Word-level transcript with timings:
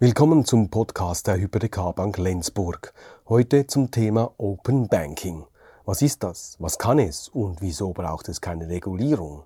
Willkommen 0.00 0.44
zum 0.44 0.70
Podcast 0.70 1.28
der 1.28 1.36
Hypothekarbank 1.36 2.18
Lenzburg. 2.18 2.92
Heute 3.28 3.68
zum 3.68 3.92
Thema 3.92 4.34
Open 4.38 4.88
Banking. 4.88 5.46
Was 5.84 6.02
ist 6.02 6.24
das? 6.24 6.56
Was 6.58 6.78
kann 6.78 6.98
es? 6.98 7.28
Und 7.28 7.62
wieso 7.62 7.92
braucht 7.92 8.28
es 8.28 8.40
keine 8.40 8.68
Regulierung? 8.68 9.44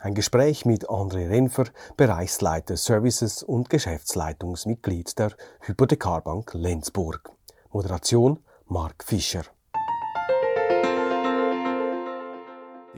Ein 0.00 0.14
Gespräch 0.14 0.64
mit 0.64 0.88
André 0.90 1.30
Renfer, 1.30 1.66
Bereichsleiter 1.96 2.76
Services 2.76 3.44
und 3.44 3.70
Geschäftsleitungsmitglied 3.70 5.16
der 5.20 5.30
Hypothekarbank 5.60 6.52
Lenzburg. 6.54 7.30
Moderation 7.70 8.40
Mark 8.66 9.04
Fischer. 9.04 9.44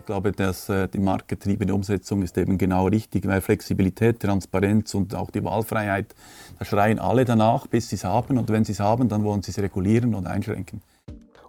Glaube, 0.09 0.32
dass 0.32 0.70
äh, 0.70 0.88
die 0.88 1.00
marktgetriebene 1.00 1.74
Umsetzung 1.74 2.22
ist 2.22 2.38
eben 2.38 2.56
genau 2.56 2.86
richtig, 2.86 3.29
weil 3.29 3.43
Flexibilität, 3.43 4.20
Transparenz 4.20 4.95
und 4.95 5.14
auch 5.14 5.30
die 5.30 5.45
Wahlfreiheit, 5.45 6.14
da 6.59 6.64
schreien 6.64 6.98
alle 6.98 7.27
danach, 7.27 7.66
bis 7.66 7.91
sie 7.91 7.96
es 7.96 8.04
haben. 8.04 8.38
Und 8.38 8.48
wenn 8.48 8.64
sie 8.64 8.73
es 8.73 8.80
haben, 8.80 9.10
dann 9.10 9.23
wollen 9.23 9.42
sie 9.42 9.50
es 9.50 9.59
regulieren 9.59 10.14
und 10.14 10.27
einschränken. 10.27 10.80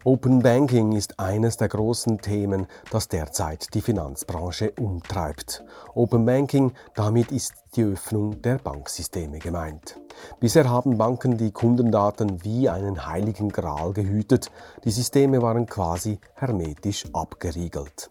Open 0.04 0.42
Banking 0.42 0.92
ist 0.92 1.20
eines 1.22 1.56
der 1.56 1.70
großen 1.70 2.20
Themen, 2.20 2.68
das 2.92 3.08
derzeit 3.08 3.74
die 3.74 3.82
Finanzbranche 3.82 4.74
umtreibt. 4.78 5.64
Open 5.94 6.26
Banking, 6.26 6.74
damit 6.96 7.32
ist 7.32 7.54
die 7.78 7.84
Öffnung 7.84 8.42
der 8.42 8.58
Banksysteme 8.58 9.40
gemeint. 9.40 9.98
Bisher 10.42 10.70
haben 10.70 10.98
Banken 10.98 11.38
die 11.38 11.52
Kundendaten 11.52 12.44
wie 12.44 12.68
einen 12.68 13.06
heiligen 13.06 13.50
Gral 13.50 13.94
gehütet. 13.94 14.52
Die 14.84 14.92
Systeme 14.92 15.42
waren 15.42 15.66
quasi 15.66 16.20
hermetisch 16.36 17.06
abgeriegelt. 17.14 18.10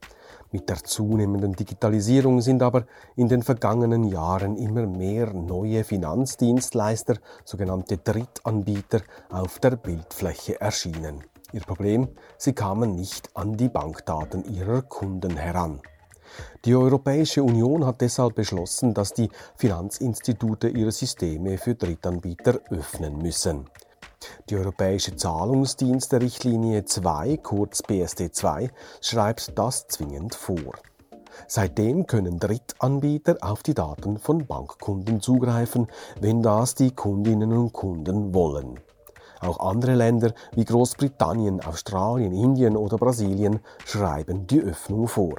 Mit 0.51 0.71
der 0.71 0.77
zunehmenden 0.77 1.53
Digitalisierung 1.53 2.41
sind 2.41 2.63
aber 2.63 2.87
in 3.17 3.29
den 3.29 3.43
vergangenen 3.43 4.05
Jahren 4.05 4.57
immer 4.57 4.87
mehr 4.87 5.35
neue 5.35 5.85
Finanzdienstleister, 5.85 7.17
sogenannte 7.45 7.99
Drittanbieter, 7.99 9.03
auf 9.31 9.59
der 9.59 9.77
Bildfläche 9.77 10.59
erschienen. 10.59 11.25
Ihr 11.53 11.61
Problem, 11.61 12.09
sie 12.39 12.55
kamen 12.55 12.95
nicht 12.95 13.29
an 13.37 13.59
die 13.59 13.69
Bankdaten 13.69 14.45
ihrer 14.55 14.83
Kunden 14.83 15.37
heran. 15.37 15.81
Die 16.65 16.75
Europäische 16.75 17.43
Union 17.43 17.85
hat 17.85 18.01
deshalb 18.01 18.35
beschlossen, 18.35 18.95
dass 18.95 19.13
die 19.13 19.29
Finanzinstitute 19.57 20.69
ihre 20.69 20.93
Systeme 20.93 21.59
für 21.59 21.75
Drittanbieter 21.75 22.61
öffnen 22.71 23.19
müssen. 23.19 23.67
Die 24.49 24.57
Europäische 24.57 25.15
Zahlungsdienste-Richtlinie 25.15 26.85
2, 26.85 27.37
kurz 27.39 27.83
BSD 27.83 28.31
2, 28.31 28.71
schreibt 29.01 29.59
das 29.59 29.87
zwingend 29.89 30.35
vor. 30.35 30.75
Seitdem 31.47 32.07
können 32.07 32.39
Drittanbieter 32.39 33.37
auf 33.41 33.63
die 33.63 33.75
Daten 33.75 34.19
von 34.19 34.47
Bankkunden 34.47 35.21
zugreifen, 35.21 35.89
wenn 36.21 36.43
das 36.43 36.75
die 36.75 36.91
Kundinnen 36.91 37.53
und 37.53 37.73
Kunden 37.73 38.35
wollen. 38.35 38.81
Auch 39.41 39.61
andere 39.61 39.95
Länder 39.95 40.33
wie 40.53 40.65
Großbritannien, 40.65 41.61
Australien, 41.61 42.33
Indien 42.33 42.77
oder 42.77 42.97
Brasilien 42.97 43.61
schreiben 43.85 44.47
die 44.47 44.61
Öffnung 44.61 45.07
vor. 45.07 45.37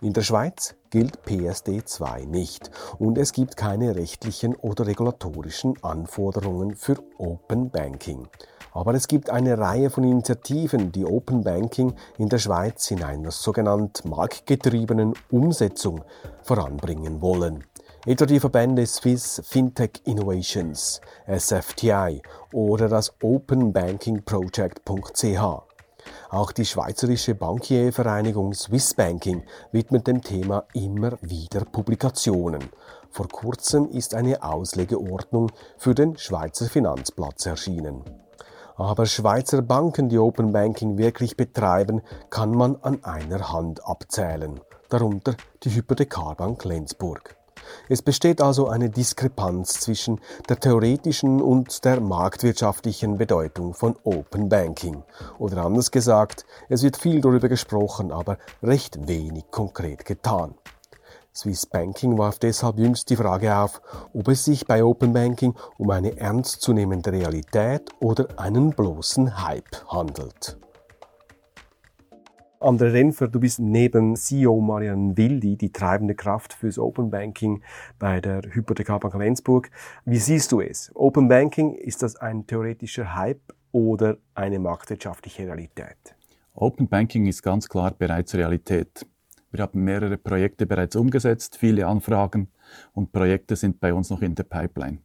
In 0.00 0.12
der 0.12 0.22
Schweiz 0.22 0.76
gilt 0.90 1.22
PSD 1.22 1.84
2 1.84 2.26
nicht 2.26 2.70
und 2.98 3.18
es 3.18 3.32
gibt 3.32 3.56
keine 3.56 3.96
rechtlichen 3.96 4.54
oder 4.54 4.86
regulatorischen 4.86 5.74
Anforderungen 5.82 6.76
für 6.76 6.98
Open 7.18 7.70
Banking. 7.70 8.28
Aber 8.72 8.94
es 8.94 9.08
gibt 9.08 9.30
eine 9.30 9.58
Reihe 9.58 9.90
von 9.90 10.04
Initiativen, 10.04 10.92
die 10.92 11.04
Open 11.04 11.42
Banking 11.42 11.94
in 12.16 12.28
der 12.28 12.38
Schweiz 12.38 12.88
in 12.90 13.02
einer 13.02 13.32
sogenannt 13.32 14.04
marktgetriebenen 14.04 15.14
Umsetzung 15.30 16.04
voranbringen 16.42 17.20
wollen. 17.20 17.64
Etwa 18.06 18.26
die 18.26 18.38
Verbände 18.40 18.86
Swiss 18.86 19.42
Fintech 19.44 20.00
Innovations, 20.04 21.00
SFTI 21.26 22.22
oder 22.52 22.88
das 22.88 23.12
openbankingproject.ch. 23.20 25.67
Auch 26.30 26.52
die 26.52 26.66
Schweizerische 26.66 27.34
Bankiervereinigung 27.34 28.52
Swiss 28.52 28.92
Banking 28.92 29.44
widmet 29.72 30.06
dem 30.06 30.20
Thema 30.20 30.64
immer 30.74 31.16
wieder 31.22 31.64
Publikationen. 31.64 32.68
Vor 33.10 33.28
kurzem 33.28 33.88
ist 33.88 34.14
eine 34.14 34.42
Auslegeordnung 34.42 35.50
für 35.78 35.94
den 35.94 36.18
Schweizer 36.18 36.66
Finanzplatz 36.66 37.46
erschienen. 37.46 38.04
Aber 38.76 39.06
Schweizer 39.06 39.62
Banken, 39.62 40.10
die 40.10 40.18
Open 40.18 40.52
Banking 40.52 40.98
wirklich 40.98 41.34
betreiben, 41.34 42.02
kann 42.28 42.50
man 42.50 42.76
an 42.82 43.02
einer 43.04 43.50
Hand 43.50 43.86
abzählen. 43.86 44.60
Darunter 44.90 45.34
die 45.62 45.70
Hypothekarbank 45.70 46.62
Lenzburg. 46.64 47.37
Es 47.88 48.02
besteht 48.02 48.40
also 48.40 48.68
eine 48.68 48.90
Diskrepanz 48.90 49.80
zwischen 49.80 50.20
der 50.48 50.58
theoretischen 50.58 51.40
und 51.40 51.84
der 51.84 52.00
marktwirtschaftlichen 52.00 53.18
Bedeutung 53.18 53.74
von 53.74 53.96
Open 54.04 54.48
Banking. 54.48 55.02
Oder 55.38 55.64
anders 55.64 55.90
gesagt, 55.90 56.46
es 56.68 56.82
wird 56.82 56.96
viel 56.96 57.20
darüber 57.20 57.48
gesprochen, 57.48 58.12
aber 58.12 58.38
recht 58.62 59.08
wenig 59.08 59.50
konkret 59.50 60.04
getan. 60.04 60.54
Swiss 61.34 61.66
Banking 61.66 62.18
warf 62.18 62.40
deshalb 62.40 62.78
jüngst 62.78 63.10
die 63.10 63.16
Frage 63.16 63.54
auf, 63.56 63.80
ob 64.12 64.26
es 64.26 64.44
sich 64.44 64.66
bei 64.66 64.82
Open 64.82 65.12
Banking 65.12 65.54
um 65.76 65.90
eine 65.90 66.18
ernstzunehmende 66.18 67.12
Realität 67.12 67.90
oder 68.00 68.26
einen 68.38 68.70
bloßen 68.70 69.46
Hype 69.46 69.86
handelt. 69.86 70.58
André 72.60 72.92
Renfer, 72.92 73.28
du 73.28 73.38
bist 73.38 73.60
neben 73.60 74.16
CEO 74.16 74.60
Marian 74.60 75.16
Wildi 75.16 75.56
die 75.56 75.70
treibende 75.70 76.16
Kraft 76.16 76.52
fürs 76.52 76.76
Open 76.76 77.08
Banking 77.08 77.62
bei 78.00 78.20
der 78.20 78.42
Hypothekarbank 78.52 79.14
Lenzburg. 79.14 79.70
Wie 80.04 80.18
siehst 80.18 80.50
du 80.50 80.60
es? 80.60 80.90
Open 80.94 81.28
Banking, 81.28 81.74
ist 81.74 82.02
das 82.02 82.16
ein 82.16 82.48
theoretischer 82.48 83.14
Hype 83.14 83.54
oder 83.70 84.16
eine 84.34 84.58
marktwirtschaftliche 84.58 85.44
Realität? 85.44 86.16
Open 86.54 86.88
Banking 86.88 87.26
ist 87.26 87.44
ganz 87.44 87.68
klar 87.68 87.92
bereits 87.96 88.34
Realität. 88.34 89.06
Wir 89.52 89.62
haben 89.62 89.84
mehrere 89.84 90.18
Projekte 90.18 90.66
bereits 90.66 90.96
umgesetzt, 90.96 91.56
viele 91.56 91.86
Anfragen 91.86 92.48
und 92.92 93.12
Projekte 93.12 93.54
sind 93.54 93.78
bei 93.78 93.94
uns 93.94 94.10
noch 94.10 94.20
in 94.20 94.34
der 94.34 94.42
Pipeline. 94.42 94.98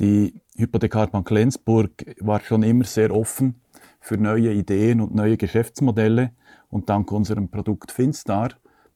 Die 0.00 0.40
Hypothekarbank 0.56 1.28
Lenzburg 1.30 1.90
war 2.20 2.40
schon 2.40 2.62
immer 2.62 2.84
sehr 2.84 3.14
offen 3.14 3.60
für 4.00 4.16
neue 4.16 4.52
Ideen 4.52 5.00
und 5.02 5.14
neue 5.14 5.36
Geschäftsmodelle. 5.36 6.32
Und 6.68 6.88
dank 6.88 7.10
unserem 7.12 7.50
Produkt 7.50 7.92
Finstar 7.92 8.50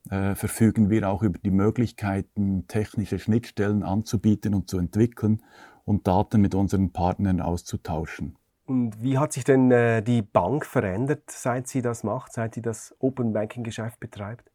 äh, 0.09 0.35
verfügen 0.35 0.89
wir 0.89 1.09
auch 1.09 1.23
über 1.23 1.39
die 1.39 1.51
Möglichkeiten, 1.51 2.67
technische 2.67 3.19
Schnittstellen 3.19 3.83
anzubieten 3.83 4.53
und 4.53 4.69
zu 4.69 4.77
entwickeln 4.77 5.41
und 5.85 6.07
Daten 6.07 6.41
mit 6.41 6.55
unseren 6.55 6.91
Partnern 6.91 7.41
auszutauschen. 7.41 8.37
Und 8.65 9.01
wie 9.01 9.17
hat 9.17 9.33
sich 9.33 9.43
denn 9.43 9.71
äh, 9.71 10.01
die 10.01 10.21
Bank 10.21 10.65
verändert, 10.65 11.23
seit 11.29 11.67
sie 11.67 11.81
das 11.81 12.03
macht, 12.03 12.33
seit 12.33 12.55
sie 12.55 12.61
das 12.61 12.95
Open 12.99 13.33
Banking 13.33 13.63
Geschäft 13.63 13.99
betreibt? 13.99 14.49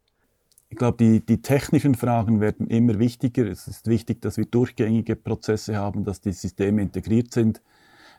Ich 0.70 0.76
glaube, 0.76 0.98
die, 0.98 1.24
die 1.24 1.40
technischen 1.40 1.94
Fragen 1.94 2.40
werden 2.40 2.66
immer 2.66 2.98
wichtiger. 2.98 3.46
Es 3.46 3.68
ist 3.68 3.86
wichtig, 3.86 4.20
dass 4.20 4.36
wir 4.36 4.44
durchgängige 4.44 5.16
Prozesse 5.16 5.76
haben, 5.76 6.04
dass 6.04 6.20
die 6.20 6.32
Systeme 6.32 6.82
integriert 6.82 7.32
sind, 7.32 7.62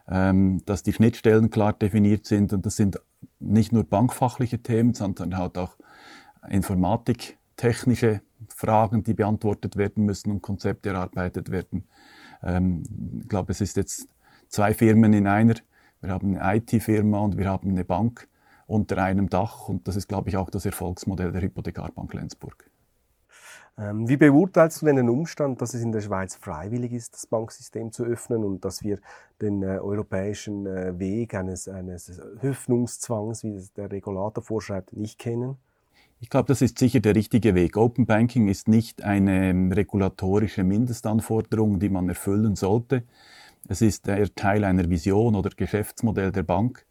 ähm, 0.08 0.62
dass 0.66 0.82
die 0.82 0.94
Schnittstellen 0.94 1.52
klar 1.52 1.74
definiert 1.74 2.26
sind. 2.26 2.54
Und 2.54 2.66
das 2.66 2.76
sind 2.76 3.00
nicht 3.40 3.72
nur 3.72 3.84
bankfachliche 3.84 4.60
Themen, 4.62 4.94
sondern 4.94 5.38
halt 5.38 5.58
auch 5.58 5.76
informatiktechnische 6.50 8.22
Fragen, 8.48 9.04
die 9.04 9.14
beantwortet 9.14 9.76
werden 9.76 10.06
müssen 10.06 10.32
und 10.32 10.42
Konzepte 10.42 10.90
erarbeitet 10.90 11.52
werden. 11.52 11.88
Ähm, 12.44 12.84
ich 13.22 13.28
glaube, 13.28 13.52
es 13.52 13.62
ist 13.62 13.78
jetzt 13.78 14.08
zwei 14.48 14.74
Firmen 14.74 15.14
in 15.14 15.28
einer. 15.28 15.56
Wir 16.02 16.12
haben 16.12 16.38
eine 16.38 16.58
IT-Firma 16.58 17.20
und 17.20 17.38
wir 17.38 17.50
haben 17.50 17.70
eine 17.70 17.84
Bank 17.84 18.28
unter 18.68 18.98
einem 19.04 19.30
Dach. 19.30 19.68
Und 19.68 19.88
das 19.88 19.96
ist, 19.96 20.08
glaube 20.08 20.30
ich, 20.30 20.38
auch 20.38 20.50
das 20.50 20.66
Erfolgsmodell 20.66 21.32
der 21.32 21.42
Hypothekarbank 21.42 22.14
Lenzburg. 22.14 22.69
Ähm, 23.80 24.10
wie 24.10 24.18
beurteilst 24.18 24.82
du 24.82 24.88
denn 24.88 24.98
den 24.98 25.10
Umstand, 25.10 25.62
dass 25.62 25.74
es 25.74 25.82
in 25.82 25.94
der 25.94 26.02
Schweiz 26.02 26.36
freiwillig 26.36 26.92
ist, 26.92 27.14
das 27.14 27.26
Banksystem 27.28 27.94
zu 27.94 28.04
öffnen 28.04 28.44
und 28.44 28.66
dass 28.66 28.84
wir 28.84 29.00
den 29.42 29.64
äh, 29.64 29.78
europäischen 29.78 30.66
äh, 30.66 31.00
Weg 31.00 31.34
eines, 31.34 31.70
eines 31.70 32.20
Öffnungszwangs, 32.42 33.44
wie 33.46 33.64
der 33.78 33.90
Regulator 33.90 34.44
vorschreibt, 34.44 34.92
nicht 34.92 35.18
kennen? 35.18 35.56
Ich 36.20 36.30
glaube, 36.30 36.48
das 36.48 36.62
ist 36.62 36.78
sicher 36.78 37.00
der 37.00 37.16
richtige 37.16 37.56
Weg. 37.56 37.78
Open 37.78 38.06
Banking 38.06 38.50
ist 38.50 38.68
nicht 38.68 39.04
eine 39.04 39.52
ähm, 39.52 39.72
regulatorische 39.72 40.66
Mindestanforderung, 40.66 41.80
die 41.80 41.90
man 41.90 42.10
erfüllen 42.10 42.58
sollte. 42.58 43.04
Es 43.70 43.82
ist 43.82 44.10
eher 44.10 44.34
Teil 44.36 44.66
einer 44.66 44.90
Vision 44.90 45.36
oder 45.36 45.52
Geschäftsmodell 45.52 46.34
der 46.34 46.44
Bank. 46.44 46.86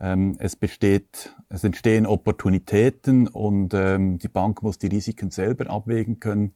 Ähm, 0.00 0.36
es 0.38 0.56
besteht, 0.56 1.34
es 1.48 1.64
entstehen 1.64 2.06
Opportunitäten 2.06 3.28
und 3.28 3.72
ähm, 3.74 4.18
die 4.18 4.28
Bank 4.28 4.62
muss 4.62 4.78
die 4.78 4.88
Risiken 4.88 5.30
selber 5.30 5.70
abwägen 5.70 6.20
können, 6.20 6.54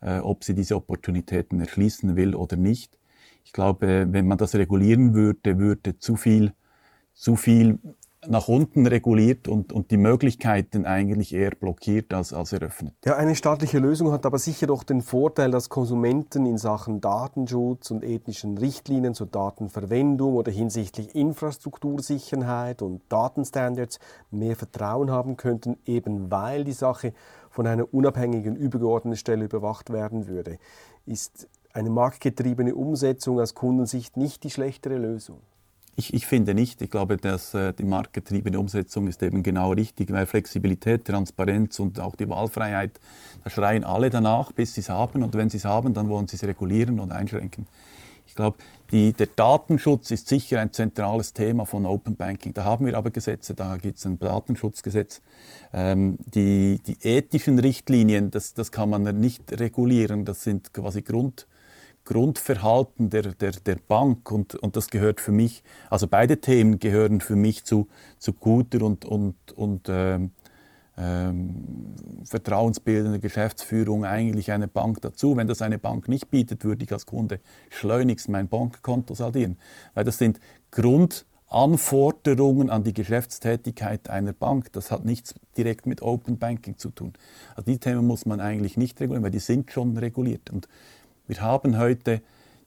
äh, 0.00 0.18
ob 0.18 0.44
sie 0.44 0.54
diese 0.54 0.76
Opportunitäten 0.76 1.60
erschließen 1.60 2.16
will 2.16 2.34
oder 2.34 2.56
nicht. 2.56 2.98
Ich 3.44 3.52
glaube, 3.52 4.06
wenn 4.10 4.26
man 4.26 4.38
das 4.38 4.54
regulieren 4.54 5.14
würde, 5.14 5.58
würde 5.58 5.98
zu 5.98 6.16
viel, 6.16 6.52
zu 7.14 7.36
viel 7.36 7.78
nach 8.28 8.48
unten 8.48 8.86
reguliert 8.86 9.48
und, 9.48 9.72
und 9.72 9.90
die 9.90 9.96
Möglichkeiten 9.96 10.86
eigentlich 10.86 11.34
eher 11.34 11.50
blockiert 11.50 12.12
als, 12.12 12.32
als 12.32 12.52
eröffnet. 12.52 12.94
Ja, 13.04 13.16
eine 13.16 13.34
staatliche 13.34 13.78
Lösung 13.78 14.12
hat 14.12 14.26
aber 14.26 14.38
sicher 14.38 14.66
doch 14.66 14.82
den 14.82 15.02
Vorteil, 15.02 15.50
dass 15.50 15.68
Konsumenten 15.68 16.46
in 16.46 16.58
Sachen 16.58 17.00
Datenschutz 17.00 17.90
und 17.90 18.04
ethnischen 18.04 18.58
Richtlinien 18.58 19.14
zur 19.14 19.26
Datenverwendung 19.26 20.34
oder 20.34 20.52
hinsichtlich 20.52 21.14
Infrastruktursicherheit 21.14 22.82
und 22.82 23.02
Datenstandards 23.08 23.98
mehr 24.30 24.56
Vertrauen 24.56 25.10
haben 25.10 25.36
könnten, 25.36 25.76
eben 25.86 26.30
weil 26.30 26.64
die 26.64 26.72
Sache 26.72 27.12
von 27.50 27.66
einer 27.66 27.92
unabhängigen 27.92 28.56
übergeordneten 28.56 29.16
Stelle 29.16 29.44
überwacht 29.44 29.90
werden 29.90 30.26
würde. 30.26 30.58
Ist 31.06 31.48
eine 31.72 31.90
marktgetriebene 31.90 32.74
Umsetzung 32.74 33.40
aus 33.40 33.54
Kundensicht 33.54 34.16
nicht 34.16 34.44
die 34.44 34.50
schlechtere 34.50 34.96
Lösung? 34.96 35.40
Ich, 35.98 36.12
ich 36.12 36.26
finde 36.26 36.54
nicht. 36.54 36.82
Ich 36.82 36.90
glaube, 36.90 37.16
dass 37.16 37.54
äh, 37.54 37.72
die 37.72 37.84
marktgetriebene 37.84 38.60
Umsetzung 38.60 39.08
ist 39.08 39.22
eben 39.22 39.42
genau 39.42 39.72
richtig, 39.72 40.12
weil 40.12 40.26
Flexibilität, 40.26 41.06
Transparenz 41.06 41.80
und 41.80 41.98
auch 42.00 42.16
die 42.16 42.28
Wahlfreiheit, 42.28 43.00
da 43.42 43.48
schreien 43.48 43.82
alle 43.82 44.10
danach, 44.10 44.52
bis 44.52 44.74
sie 44.74 44.82
es 44.82 44.90
haben. 44.90 45.22
Und 45.22 45.34
wenn 45.34 45.48
sie 45.48 45.56
es 45.56 45.64
haben, 45.64 45.94
dann 45.94 46.10
wollen 46.10 46.28
sie 46.28 46.36
es 46.36 46.44
regulieren 46.44 47.00
und 47.00 47.12
einschränken. 47.12 47.66
Ich 48.26 48.34
glaube, 48.34 48.58
die, 48.92 49.14
der 49.14 49.28
Datenschutz 49.28 50.10
ist 50.10 50.28
sicher 50.28 50.60
ein 50.60 50.70
zentrales 50.70 51.32
Thema 51.32 51.64
von 51.64 51.86
Open 51.86 52.16
Banking. 52.16 52.52
Da 52.52 52.64
haben 52.64 52.84
wir 52.84 52.96
aber 52.98 53.10
Gesetze, 53.10 53.54
da 53.54 53.78
gibt 53.78 53.96
es 53.96 54.04
ein 54.04 54.18
Datenschutzgesetz. 54.18 55.22
Ähm, 55.72 56.18
die, 56.34 56.78
die 56.86 56.98
ethischen 57.02 57.58
Richtlinien, 57.58 58.30
das, 58.30 58.52
das 58.52 58.70
kann 58.70 58.90
man 58.90 59.02
nicht 59.18 59.58
regulieren. 59.58 60.26
Das 60.26 60.42
sind 60.42 60.74
quasi 60.74 61.00
Grund, 61.00 61.46
Grundverhalten 62.06 63.10
der, 63.10 63.34
der, 63.34 63.50
der 63.50 63.76
Bank 63.76 64.30
und, 64.30 64.54
und 64.54 64.76
das 64.76 64.88
gehört 64.88 65.20
für 65.20 65.32
mich, 65.32 65.62
also 65.90 66.06
beide 66.06 66.40
Themen 66.40 66.78
gehören 66.78 67.20
für 67.20 67.36
mich 67.36 67.64
zu, 67.64 67.88
zu 68.18 68.32
guter 68.32 68.82
und, 68.82 69.04
und, 69.04 69.34
und 69.54 69.88
ähm, 69.88 70.30
ähm, 70.96 71.94
vertrauensbildender 72.24 73.18
Geschäftsführung 73.18 74.04
eigentlich 74.04 74.52
eine 74.52 74.68
Bank 74.68 75.00
dazu. 75.02 75.36
Wenn 75.36 75.48
das 75.48 75.60
eine 75.60 75.78
Bank 75.78 76.08
nicht 76.08 76.30
bietet, 76.30 76.64
würde 76.64 76.84
ich 76.84 76.92
als 76.92 77.06
Kunde 77.06 77.40
schleunigst 77.70 78.28
mein 78.28 78.48
Bankkonto 78.48 79.14
saldieren, 79.14 79.58
weil 79.94 80.04
das 80.04 80.16
sind 80.16 80.40
Grundanforderungen 80.70 82.70
an 82.70 82.84
die 82.84 82.94
Geschäftstätigkeit 82.94 84.08
einer 84.08 84.32
Bank. 84.32 84.72
Das 84.72 84.90
hat 84.90 85.04
nichts 85.04 85.34
direkt 85.56 85.86
mit 85.86 86.02
Open 86.02 86.38
Banking 86.38 86.78
zu 86.78 86.90
tun. 86.90 87.12
Also 87.56 87.70
die 87.70 87.78
Themen 87.78 88.06
muss 88.06 88.24
man 88.24 88.40
eigentlich 88.40 88.76
nicht 88.76 89.00
regulieren, 89.00 89.24
weil 89.24 89.32
die 89.32 89.40
sind 89.40 89.72
schon 89.72 89.98
reguliert. 89.98 90.50
Und 90.50 90.68
wir 91.26 91.40
haben 91.40 91.78
heute 91.78 92.22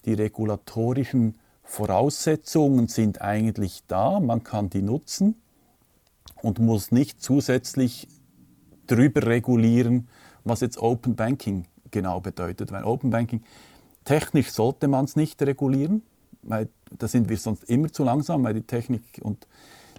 die 0.06 0.13
regulatorischen 0.13 1.35
Voraussetzungen 1.63 2.88
sind 2.88 3.21
eigentlich 3.21 3.83
da, 3.88 4.19
man 4.19 4.44
kann 4.44 4.69
die 4.69 4.81
nutzen 4.81 5.35
und 6.41 6.59
muss 6.59 6.91
nicht 6.91 7.21
zusätzlich 7.21 8.07
drüber 8.88 9.27
regulieren, 9.27 10.07
was 10.44 10.61
jetzt 10.61 10.79
Open 10.79 11.15
Banking 11.15 11.65
genau 11.91 12.21
bedeutet. 12.21 12.71
Weil 12.71 12.83
Open 12.83 13.11
Banking, 13.11 13.44
technisch 14.03 14.51
sollte 14.51 14.88
man 14.88 15.06
es 15.06 15.15
nicht 15.15 15.41
regulieren, 15.44 16.01
weil 16.41 16.69
da 16.97 17.07
sind 17.07 17.29
wir 17.29 17.38
sonst 17.38 17.65
immer 17.65 17.91
zu 17.91 18.03
langsam, 18.03 18.44
weil 18.44 18.56
die 18.56 18.63
Technik 18.63 19.03
und 19.21 19.47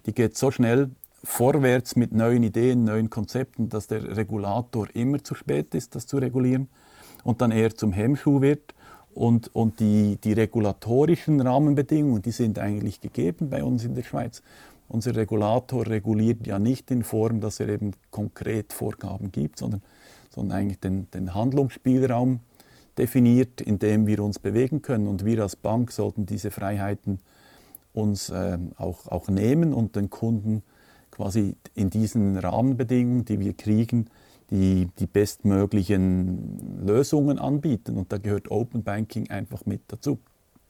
die 0.06 0.12
geht 0.12 0.36
so 0.36 0.50
schnell 0.50 0.90
vorwärts 1.22 1.94
mit 1.94 2.12
neuen 2.12 2.42
Ideen, 2.42 2.84
neuen 2.84 3.10
Konzepten, 3.10 3.68
dass 3.68 3.86
der 3.86 4.16
Regulator 4.16 4.88
immer 4.94 5.22
zu 5.22 5.34
spät 5.34 5.74
ist, 5.74 5.94
das 5.94 6.06
zu 6.06 6.18
regulieren 6.18 6.68
und 7.24 7.40
dann 7.40 7.50
eher 7.50 7.74
zum 7.74 7.92
Hemmschuh 7.92 8.40
wird. 8.40 8.74
Und, 9.12 9.54
und 9.54 9.80
die, 9.80 10.18
die 10.22 10.32
regulatorischen 10.32 11.40
Rahmenbedingungen, 11.40 12.22
die 12.22 12.30
sind 12.30 12.58
eigentlich 12.58 13.00
gegeben 13.00 13.50
bei 13.50 13.64
uns 13.64 13.84
in 13.84 13.94
der 13.94 14.04
Schweiz. 14.04 14.42
Unser 14.88 15.16
Regulator 15.16 15.86
reguliert 15.86 16.46
ja 16.46 16.58
nicht 16.58 16.90
in 16.90 17.02
Form, 17.02 17.40
dass 17.40 17.60
er 17.60 17.68
eben 17.68 17.92
konkret 18.10 18.72
Vorgaben 18.72 19.30
gibt, 19.32 19.58
sondern, 19.58 19.82
sondern 20.30 20.58
eigentlich 20.58 20.80
den, 20.80 21.10
den 21.10 21.34
Handlungsspielraum 21.34 22.40
definiert, 22.98 23.60
in 23.60 23.78
dem 23.78 24.06
wir 24.06 24.22
uns 24.22 24.38
bewegen 24.38 24.82
können. 24.82 25.06
Und 25.06 25.24
wir 25.24 25.42
als 25.42 25.56
Bank 25.56 25.90
sollten 25.92 26.26
diese 26.26 26.50
Freiheiten 26.50 27.20
uns 27.92 28.30
äh, 28.30 28.58
auch, 28.76 29.06
auch 29.08 29.28
nehmen 29.28 29.74
und 29.74 29.96
den 29.96 30.10
Kunden 30.10 30.62
quasi 31.10 31.56
in 31.74 31.90
diesen 31.90 32.36
Rahmenbedingungen, 32.36 33.24
die 33.24 33.40
wir 33.40 33.54
kriegen, 33.54 34.06
die, 34.50 34.88
die 34.98 35.06
bestmöglichen 35.06 36.84
Lösungen 36.86 37.38
anbieten. 37.38 37.96
Und 37.96 38.12
da 38.12 38.18
gehört 38.18 38.50
Open 38.50 38.82
Banking 38.82 39.30
einfach 39.30 39.66
mit 39.66 39.82
dazu. 39.88 40.18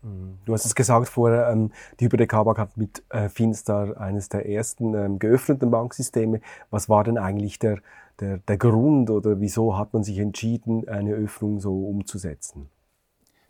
Mhm. 0.02 0.38
Du 0.44 0.52
hast 0.52 0.64
es 0.64 0.74
gesagt 0.74 1.08
vorher, 1.08 1.48
ähm, 1.50 1.72
die 1.98 2.06
Hypothek 2.06 2.30
Bank 2.30 2.58
hat 2.58 2.76
mit 2.76 3.02
äh, 3.10 3.28
Finstar 3.28 4.00
eines 4.00 4.28
der 4.28 4.48
ersten 4.48 4.94
ähm, 4.94 5.18
geöffneten 5.18 5.70
Banksysteme. 5.70 6.40
Was 6.70 6.88
war 6.88 7.04
denn 7.04 7.18
eigentlich 7.18 7.58
der, 7.58 7.78
der, 8.20 8.38
der 8.38 8.56
Grund 8.56 9.10
oder 9.10 9.40
wieso 9.40 9.76
hat 9.76 9.92
man 9.92 10.04
sich 10.04 10.18
entschieden, 10.18 10.88
eine 10.88 11.12
Öffnung 11.12 11.60
so 11.60 11.86
umzusetzen? 11.86 12.68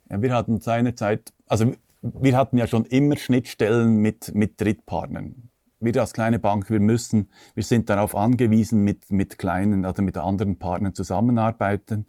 Ja, 0.09 0.23
wir 0.23 0.35
hatten 0.35 0.61
seinerzeit, 0.61 1.33
also 1.47 1.73
wir 2.03 2.37
hatten 2.37 2.57
ja 2.57 2.67
schon 2.67 2.85
immer 2.87 3.17
Schnittstellen 3.17 3.97
mit, 3.97 4.35
mit 4.35 4.61
Drittpartnern 4.61 5.50
wir 5.81 6.01
als 6.01 6.13
kleine 6.13 6.39
Bank, 6.39 6.71
wir 6.71 6.81
müssen, 6.81 7.31
wir 7.55 7.65
sind 7.65 7.89
darauf 7.89 8.15
angewiesen, 8.15 8.83
mit, 8.85 9.11
mit 9.11 9.39
kleinen, 9.39 9.85
also 9.85 10.03
mit 10.03 10.17
anderen 10.17 10.59
Partnern 10.59 10.95
zusammenarbeiten. 10.95 12.07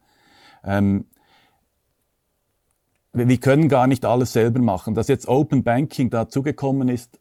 Ähm, 0.63 1.05
wir 3.13 3.37
können 3.37 3.67
gar 3.67 3.87
nicht 3.87 4.05
alles 4.05 4.33
selber 4.33 4.61
machen. 4.61 4.93
Dass 4.93 5.07
jetzt 5.07 5.27
Open 5.27 5.63
Banking 5.63 6.09
dazugekommen 6.09 6.89
ist, 6.89 7.19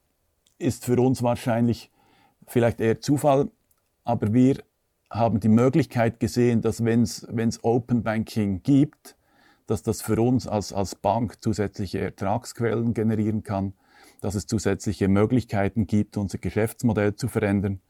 ist 0.59 0.85
für 0.85 1.01
uns 1.01 1.23
wahrscheinlich 1.23 1.91
vielleicht 2.47 2.81
eher 2.81 3.01
Zufall, 3.01 3.51
aber 4.05 4.33
wir 4.35 4.57
haben 5.09 5.41
die 5.41 5.49
Möglichkeit 5.49 6.21
gesehen, 6.21 6.61
dass 6.61 6.85
wenn 6.85 7.03
es 7.03 7.65
Open 7.65 8.03
Banking 8.03 8.63
gibt, 8.63 9.17
dass 9.67 9.83
das 9.83 10.03
für 10.03 10.21
uns 10.21 10.47
als, 10.47 10.73
als 10.73 10.95
Bank 10.97 11.43
zusätzliche 11.43 12.01
Ertragsquellen 12.01 12.93
generieren 12.93 13.43
kann 13.43 13.73
dass 14.21 14.35
es 14.35 14.47
zusätzliche 14.47 15.09
Möglichkeiten 15.09 15.87
gibt, 15.87 16.17
unser 16.17 16.39
Geschäftsmodell 16.39 17.15
zu 17.15 17.29
verändern 17.29 17.81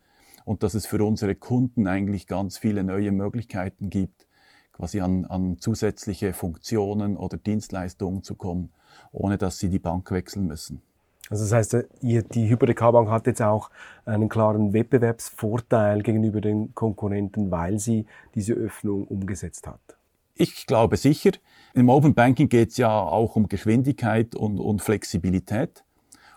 und 0.45 0.63
dass 0.63 0.75
es 0.75 0.87
für 0.87 1.05
unsere 1.05 1.35
Kunden 1.35 1.87
eigentlich 1.87 2.27
ganz 2.27 2.59
viele 2.59 2.85
neue 2.85 3.13
Möglichkeiten 3.13 3.91
gibt, 3.91 4.27
quasi 4.73 5.01
an, 5.01 5.25
an 5.27 5.59
zusätzliche 5.59 6.33
Funktionen 6.33 7.17
oder 7.17 7.37
Dienstleistungen 7.37 8.23
zu 8.23 8.35
kommen, 8.35 8.71
ohne 9.13 9.39
dass 9.39 9.59
sie 9.59 9.69
die 9.69 9.79
Bank 9.79 10.11
wechseln 10.11 10.47
müssen. 10.47 10.83
Also 11.29 11.45
das 11.45 11.53
heißt, 11.53 11.87
die 12.03 12.51
Hypothekarbank 12.51 13.09
hat 13.09 13.29
jetzt 13.29 13.41
auch 13.41 13.71
einen 14.05 14.29
klaren 14.29 14.73
Wettbewerbsvorteil 14.73 16.03
gegenüber 16.03 16.41
den 16.41 16.75
Konkurrenten, 16.75 17.53
weil 17.53 17.79
sie 17.79 18.07
diese 18.35 18.55
Öffnung 18.55 19.05
umgesetzt 19.05 19.69
hat. 19.69 19.81
Ich 20.35 20.67
glaube 20.67 20.97
sicher. 20.97 21.33
Im 21.75 21.89
Open 21.89 22.15
Banking 22.15 22.49
geht 22.49 22.71
es 22.71 22.79
ja 22.79 22.91
auch 22.91 23.37
um 23.37 23.49
Geschwindigkeit 23.49 24.35
und, 24.35 24.59
und 24.59 24.83
Flexibilität. 24.83 25.85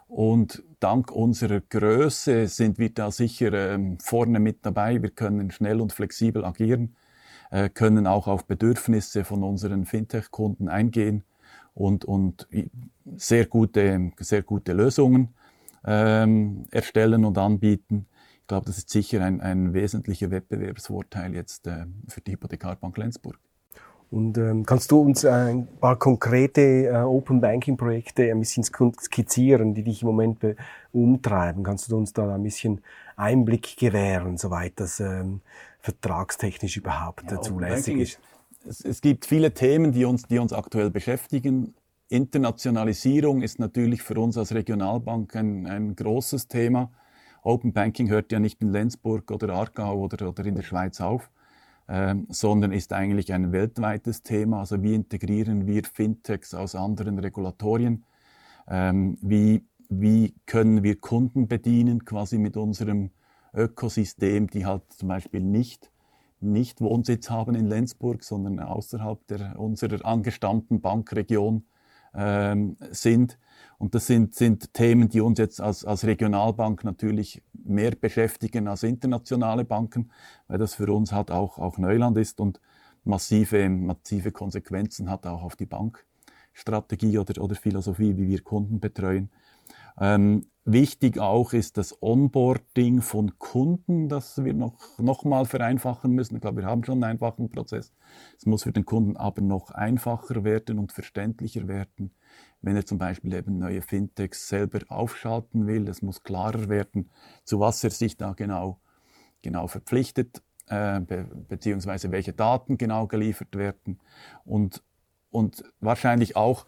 Und 0.08 0.64
dank 0.80 1.12
unserer 1.12 1.62
Größe 1.62 2.48
sind 2.48 2.78
wir 2.78 2.94
da 2.94 3.12
sicher 3.12 3.54
ähm, 3.54 3.98
vorne 4.00 4.40
mit 4.40 4.66
dabei. 4.66 5.02
Wir 5.02 5.10
können 5.10 5.52
schnell 5.52 5.82
und 5.82 5.94
flexibel 5.94 6.46
agieren, 6.46 6.96
äh, 7.52 7.70
können 7.70 8.08
auch 8.08 8.28
auf 8.28 8.46
Bedürfnisse 8.46 9.24
von 9.24 9.44
unseren 9.44 9.86
Fintech-Kunden 9.86 10.70
eingehen 10.70 11.24
und, 11.74 12.06
und 12.06 12.48
sehr, 13.16 13.46
gute, 13.46 14.12
sehr 14.20 14.44
gute 14.44 14.74
Lösungen 14.74 15.34
ähm, 15.86 16.66
erstellen 16.72 17.26
und 17.26 17.38
anbieten. 17.38 18.08
Ich 18.42 18.48
glaube, 18.48 18.66
das 18.66 18.78
ist 18.78 18.90
sicher 18.90 19.24
ein, 19.24 19.42
ein 19.42 19.74
wesentlicher 19.74 20.30
Wettbewerbsvorteil 20.30 21.34
jetzt 21.34 21.68
äh, 21.68 21.86
für 22.08 22.22
die 22.22 22.34
Hypothekarbank 22.34 22.98
Lenzburg. 22.98 23.40
Und 24.14 24.38
ähm, 24.38 24.64
kannst 24.64 24.92
du 24.92 25.00
uns 25.00 25.26
ein 25.26 25.68
paar 25.82 25.98
konkrete 25.98 26.86
äh, 26.86 26.98
Open 26.98 27.42
Banking 27.42 27.78
Projekte 27.78 28.30
ein 28.30 28.40
bisschen 28.40 28.64
skizzieren, 28.64 29.74
die 29.74 29.82
dich 29.82 30.04
im 30.04 30.10
Moment 30.10 30.38
umtreiben? 30.92 31.64
Kannst 31.64 31.92
du 31.92 31.98
uns 31.98 32.14
da 32.14 32.36
ein 32.36 32.44
bisschen 32.44 32.82
Einblick 33.16 33.76
gewähren, 33.76 34.38
soweit 34.38 34.74
das 34.76 35.00
ähm, 35.00 35.42
vertragstechnisch 35.80 36.78
überhaupt 36.78 37.32
ja, 37.32 37.42
zulässig 37.42 37.98
ist? 37.98 38.20
Es, 38.70 38.86
es 38.86 39.02
gibt 39.02 39.26
viele 39.26 39.52
Themen, 39.56 39.94
die 39.94 40.06
uns, 40.06 40.28
die 40.28 40.38
uns 40.38 40.54
aktuell 40.54 40.92
beschäftigen. 40.92 41.74
Internationalisierung 42.08 43.42
ist 43.42 43.58
natürlich 43.58 44.04
für 44.04 44.20
uns 44.20 44.38
als 44.38 44.54
Regionalbank 44.54 45.36
ein, 45.36 45.66
ein 45.66 45.96
großes 45.96 46.48
Thema. 46.48 46.92
Open 47.42 47.74
Banking 47.74 48.10
hört 48.10 48.32
ja 48.32 48.40
nicht 48.40 48.62
in 48.62 48.70
Lenzburg 48.70 49.32
oder 49.32 49.56
Aargau 49.56 49.98
oder, 50.02 50.30
oder 50.30 50.46
in 50.46 50.54
der 50.54 50.62
Schweiz 50.62 51.02
auf 51.02 51.32
ähm, 51.88 52.28
sondern 52.30 52.72
ist 52.72 52.94
eigentlich 52.94 53.34
ein 53.34 53.52
weltweites 53.52 54.24
Thema. 54.24 54.60
Also 54.60 54.82
wie 54.84 54.94
integrieren 54.94 55.68
wir 55.68 55.84
Fintechs 55.84 56.54
aus 56.54 56.76
anderen 56.76 57.20
Regulatorien? 57.20 58.06
Ähm, 58.68 59.18
wie, 59.22 59.66
wie 59.90 60.34
können 60.46 60.84
wir 60.84 61.00
Kunden 61.00 61.48
bedienen 61.48 62.06
quasi 62.06 62.38
mit 62.38 62.58
unserem 62.58 63.12
Ökosystem, 63.54 64.50
die 64.50 64.66
halt 64.66 64.84
zum 64.94 65.10
Beispiel 65.10 65.42
nicht, 65.42 65.92
nicht 66.40 66.82
Wohnsitz 66.82 67.30
haben 67.30 67.56
in 67.56 67.68
Lenzburg, 67.68 68.24
sondern 68.24 68.60
außerhalb 68.60 69.26
der, 69.28 69.60
unserer 69.60 70.06
angestammten 70.06 70.82
Bankregion 70.82 71.66
ähm, 72.16 72.78
sind. 72.92 73.38
Und 73.78 73.96
das 73.96 74.08
sind, 74.08 74.36
sind 74.36 74.74
Themen, 74.74 75.10
die 75.10 75.22
uns 75.22 75.40
jetzt 75.40 75.60
als, 75.62 75.86
als 75.86 76.06
Regionalbank 76.06 76.84
natürlich 76.84 77.44
mehr 77.54 77.92
beschäftigen 77.92 78.68
als 78.68 78.84
internationale 78.84 79.66
Banken, 79.66 80.12
weil 80.48 80.58
das 80.58 80.76
für 80.76 80.92
uns 80.94 81.12
halt 81.12 81.32
auch, 81.32 81.58
auch 81.58 81.78
Neuland 81.78 82.18
ist 82.18 82.40
und 82.40 82.60
massive, 83.04 83.70
massive 83.70 84.32
Konsequenzen 84.32 85.10
hat 85.10 85.26
auch 85.26 85.44
auf 85.44 85.56
die 85.56 85.66
Bankstrategie 85.66 87.18
oder, 87.18 87.42
oder 87.42 87.56
Philosophie, 87.56 88.16
wie 88.18 88.28
wir 88.28 88.42
Kunden 88.42 88.80
betreuen. 88.80 89.30
Ähm, 90.00 90.48
wichtig 90.66 91.20
auch 91.20 91.54
ist 91.54 91.78
das 91.78 92.02
Onboarding 92.02 93.02
von 93.02 93.38
Kunden, 93.38 94.10
das 94.10 94.44
wir 94.44 94.54
noch, 94.54 94.98
noch 94.98 95.24
mal 95.24 95.46
vereinfachen 95.46 96.12
müssen. 96.12 96.36
Ich 96.36 96.42
glaube, 96.42 96.62
wir 96.62 96.66
haben 96.68 96.84
schon 96.84 97.04
einen 97.04 97.12
einfachen 97.12 97.52
Prozess. 97.52 97.94
Es 98.38 98.46
muss 98.46 98.64
für 98.64 98.72
den 98.72 98.86
Kunden 98.86 99.18
aber 99.18 99.42
noch 99.42 99.72
einfacher 99.72 100.44
werden 100.44 100.80
und 100.80 100.92
verständlicher 100.92 101.68
werden, 101.68 102.12
wenn 102.62 102.76
er 102.76 102.86
zum 102.86 102.98
Beispiel 102.98 103.34
eben 103.34 103.60
neue 103.60 103.82
Fintechs 103.82 104.48
selber 104.48 104.80
aufschalten 104.88 105.68
will. 105.68 105.88
Es 105.88 106.02
muss 106.02 106.24
klarer 106.24 106.70
werden, 106.70 107.10
zu 107.44 107.60
was 107.60 107.84
er 107.84 107.90
sich 107.90 108.18
da 108.18 108.34
genau, 108.34 108.80
genau 109.42 109.68
verpflichtet, 109.68 110.42
äh, 110.68 111.00
be 111.02 111.26
beziehungsweise 111.50 112.12
welche 112.12 112.34
Daten 112.34 112.78
genau 112.78 113.08
geliefert 113.08 113.56
werden 113.56 114.00
und, 114.46 114.84
und 115.30 115.64
wahrscheinlich 115.80 116.36
auch 116.36 116.66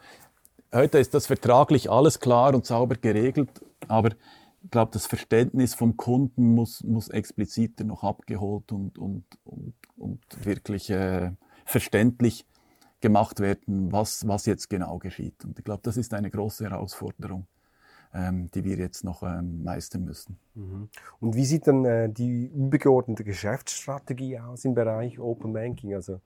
Heute 0.75 0.97
ist 0.97 1.13
das 1.13 1.27
vertraglich 1.27 1.89
alles 1.89 2.19
klar 2.19 2.53
und 2.53 2.65
sauber 2.65 2.95
geregelt, 2.95 3.49
aber 3.87 4.09
ich 4.61 4.71
glaube, 4.71 4.91
das 4.91 5.05
Verständnis 5.05 5.73
vom 5.73 5.95
Kunden 5.95 6.53
muss, 6.53 6.83
muss 6.83 7.07
expliziter 7.07 7.85
noch 7.85 8.03
abgeholt 8.03 8.73
und, 8.73 8.97
und, 8.97 9.23
und, 9.45 9.73
und 9.95 10.19
wirklich 10.43 10.89
äh, 10.89 11.31
verständlich 11.63 12.45
gemacht 13.01 13.39
werden, 13.39 13.91
was, 13.91 14.27
was 14.27 14.45
jetzt 14.45 14.69
genau 14.69 14.97
geschieht. 14.97 15.43
Und 15.45 15.57
ich 15.59 15.65
glaube, 15.65 15.81
das 15.83 15.97
ist 15.97 16.13
eine 16.13 16.29
große 16.29 16.69
Herausforderung, 16.69 17.47
ähm, 18.13 18.49
die 18.53 18.63
wir 18.63 18.77
jetzt 18.77 19.03
noch 19.03 19.23
ähm, 19.23 19.63
meistern 19.63 20.05
müssen. 20.05 20.37
Mhm. 20.55 20.89
Und 21.19 21.35
wie 21.35 21.45
sieht 21.45 21.67
dann 21.67 21.85
äh, 21.85 22.09
die 22.09 22.47
übergeordnete 22.47 23.23
Geschäftsstrategie 23.23 24.39
aus 24.39 24.65
im 24.65 24.73
Bereich 24.73 25.19
Open 25.19 25.53
Banking? 25.53 25.93
Also 25.93 26.19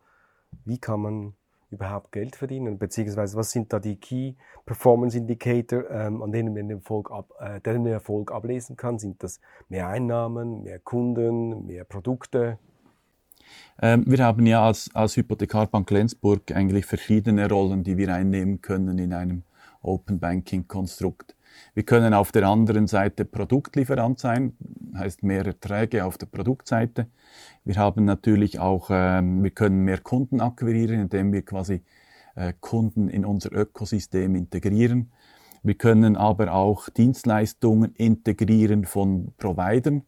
wie 0.65 0.77
kann 0.77 1.01
man 1.01 1.33
überhaupt 1.71 2.11
Geld 2.11 2.35
verdienen? 2.35 2.77
Beziehungsweise 2.77 3.37
was 3.37 3.51
sind 3.51 3.71
da 3.73 3.79
die 3.79 3.95
Key 3.95 4.33
Performance 4.65 5.17
Indicator, 5.17 5.89
ähm, 5.89 6.21
an 6.21 6.31
denen 6.31 6.53
man 6.53 6.67
den 6.67 6.77
Erfolg, 6.77 7.11
ab, 7.11 7.31
äh, 7.39 7.59
den 7.61 7.85
Erfolg 7.85 8.31
ablesen 8.31 8.77
kann? 8.77 8.99
Sind 8.99 9.23
das 9.23 9.39
mehr 9.67 9.87
Einnahmen, 9.87 10.63
mehr 10.63 10.79
Kunden, 10.79 11.65
mehr 11.65 11.83
Produkte? 11.83 12.57
Ähm, 13.81 14.03
wir 14.07 14.23
haben 14.23 14.45
ja 14.45 14.65
als, 14.65 14.89
als 14.93 15.15
Hypothekarbank 15.17 15.89
Lenzburg 15.89 16.51
eigentlich 16.51 16.85
verschiedene 16.85 17.49
Rollen, 17.49 17.83
die 17.83 17.97
wir 17.97 18.13
einnehmen 18.13 18.61
können 18.61 18.97
in 18.99 19.13
einem 19.13 19.43
Open 19.81 20.19
Banking 20.19 20.67
Konstrukt. 20.67 21.35
Wir 21.73 21.83
können 21.83 22.13
auf 22.13 22.31
der 22.31 22.47
anderen 22.47 22.87
Seite 22.87 23.25
Produktlieferant 23.25 24.19
sein, 24.19 24.53
heißt 24.95 25.23
mehr 25.23 25.45
Erträge 25.45 26.05
auf 26.05 26.17
der 26.17 26.25
Produktseite. 26.25 27.07
Wir 27.63 27.75
haben 27.75 28.05
natürlich 28.05 28.59
auch, 28.59 28.89
ähm, 28.91 29.43
wir 29.43 29.51
können 29.51 29.83
mehr 29.83 29.99
Kunden 29.99 30.41
akquirieren, 30.41 30.99
indem 31.01 31.31
wir 31.31 31.43
quasi 31.43 31.81
äh, 32.35 32.53
Kunden 32.59 33.09
in 33.09 33.25
unser 33.25 33.51
Ökosystem 33.53 34.35
integrieren. 34.35 35.11
Wir 35.63 35.75
können 35.75 36.15
aber 36.15 36.53
auch 36.53 36.89
Dienstleistungen 36.89 37.93
integrieren 37.95 38.85
von 38.85 39.33
Providern, 39.37 40.03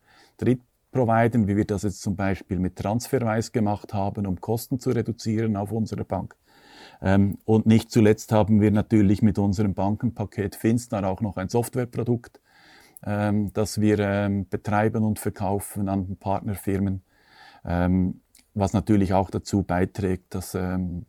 Drittprovidern, 0.92 1.48
wie 1.48 1.56
wir 1.56 1.66
das 1.66 1.84
jetzt 1.84 2.02
zum 2.02 2.16
Beispiel 2.16 2.60
mit 2.60 2.76
Transferwise 2.76 3.52
gemacht 3.52 3.94
haben, 3.94 4.28
um 4.28 4.40
Kosten 4.40 4.80
zu 4.80 4.92
reduzieren 4.92 5.56
auf 5.56 5.72
unserer 5.72 6.04
Bank. 6.04 6.36
Ähm, 7.02 7.38
und 7.46 7.66
nicht 7.66 7.92
zuletzt 7.92 8.32
haben 8.32 8.62
wir 8.62 8.72
natürlich 8.72 9.22
mit 9.22 9.38
unserem 9.40 9.74
Bankenpaket 9.74 10.56
Finstar 10.56 11.06
auch 11.06 11.22
noch 11.22 11.38
ein 11.38 11.50
Softwareprodukt, 11.50 12.42
ähm, 13.06 13.52
das 13.54 13.80
wir 13.80 14.00
ähm, 14.00 14.48
betreiben 14.50 15.04
und 15.04 15.20
verkaufen 15.20 15.90
an 15.90 16.18
Partnerfirmen, 16.18 17.04
was 18.56 18.74
natürlich 18.74 19.14
auch 19.14 19.30
dazu 19.30 19.62
beiträgt, 19.62 20.34
dass 20.34 20.58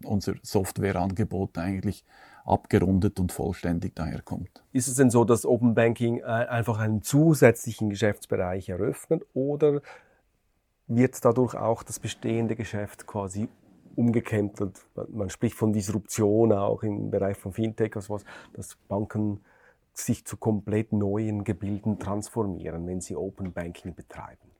unser 0.04 0.34
Softwareangebot 0.42 1.56
eigentlich 1.56 2.04
abgerundet 2.44 3.20
und 3.20 3.32
vollständig 3.32 3.94
daherkommt. 3.94 4.64
Ist 4.72 4.88
es 4.88 4.96
denn 4.96 5.10
so, 5.10 5.24
dass 5.24 5.46
Open 5.46 5.74
Banking 5.74 6.18
äh, 6.18 6.22
einfach 6.24 6.78
einen 6.78 7.02
zusätzlichen 7.02 7.90
Geschäftsbereich 7.90 8.68
eröffnet 8.68 9.24
oder 9.34 9.80
wird 10.86 11.24
dadurch 11.24 11.54
auch 11.54 11.82
das 11.82 11.98
bestehende 11.98 12.56
Geschäft 12.56 13.06
quasi 13.06 13.48
umgekämpft. 13.94 14.62
Man 15.08 15.30
spricht 15.30 15.56
von 15.56 15.72
Disruption 15.72 16.52
auch 16.52 16.82
im 16.82 17.10
Bereich 17.10 17.36
von 17.36 17.52
Fintech, 17.52 17.94
also 17.96 18.14
was, 18.14 18.24
dass 18.54 18.76
Banken 18.88 19.40
sich 19.94 20.24
zu 20.24 20.36
komplett 20.36 20.92
neuen 20.92 21.44
Gebilden 21.44 21.98
transformieren, 21.98 22.86
wenn 22.86 23.00
sie 23.00 23.14
Open 23.14 23.52
Banking 23.52 23.94
betreiben. 23.94 24.51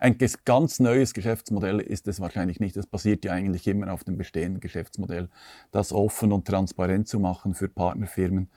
Ein 0.00 0.18
ganz 0.44 0.80
neues 0.80 1.14
Geschäftsmodell 1.14 1.80
ist 1.80 2.08
es 2.08 2.20
wahrscheinlich 2.20 2.60
nicht. 2.60 2.76
Das 2.76 2.86
basiert 2.86 3.24
ja 3.24 3.32
eigentlich 3.32 3.66
immer 3.66 3.92
auf 3.92 4.04
dem 4.04 4.16
bestehenden 4.16 4.60
Geschäftsmodell, 4.60 5.28
das 5.70 5.92
offen 5.92 6.32
und 6.32 6.46
transparent 6.46 7.08
zu 7.08 7.20
machen 7.20 7.54
für 7.54 7.68
Partnerfirmen. 7.68 8.50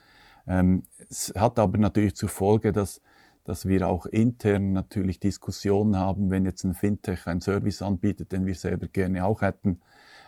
Ähm, 0.46 0.84
es 1.08 1.32
hat 1.36 1.58
aber 1.58 1.78
natürlich 1.78 2.16
zur 2.16 2.28
Folge, 2.28 2.72
dass, 2.72 3.00
dass 3.44 3.66
wir 3.66 3.86
auch 3.88 4.06
intern 4.06 4.72
natürlich 4.72 5.20
Diskussionen 5.20 5.96
haben, 5.96 6.30
wenn 6.30 6.44
jetzt 6.44 6.64
ein 6.64 6.74
Fintech 6.74 7.26
einen 7.26 7.40
Service 7.40 7.82
anbietet, 7.82 8.32
den 8.32 8.46
wir 8.46 8.54
selber 8.54 8.88
gerne 8.88 9.24
auch 9.24 9.42
hätten, 9.42 9.80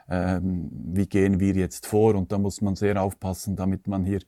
ähm, 0.08 0.70
wie 0.72 1.06
gehen 1.06 1.40
wir 1.40 1.54
jetzt 1.54 1.86
vor. 1.86 2.14
Und 2.14 2.32
da 2.32 2.38
muss 2.38 2.60
man 2.60 2.76
sehr 2.76 3.00
aufpassen, 3.02 3.56
damit 3.56 3.86
man 3.86 4.04
hier 4.04 4.20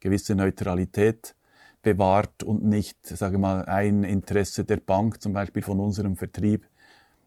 gewisse 0.00 0.34
Neutralität 0.34 1.34
bewahrt 1.82 2.42
und 2.42 2.64
nicht, 2.64 3.06
sage 3.06 3.38
mal, 3.38 3.64
ein 3.64 4.04
Interesse 4.04 4.64
der 4.64 4.78
Bank, 4.78 5.20
zum 5.20 5.32
Beispiel 5.32 5.62
von 5.62 5.80
unserem 5.80 6.16
Vertrieb, 6.16 6.66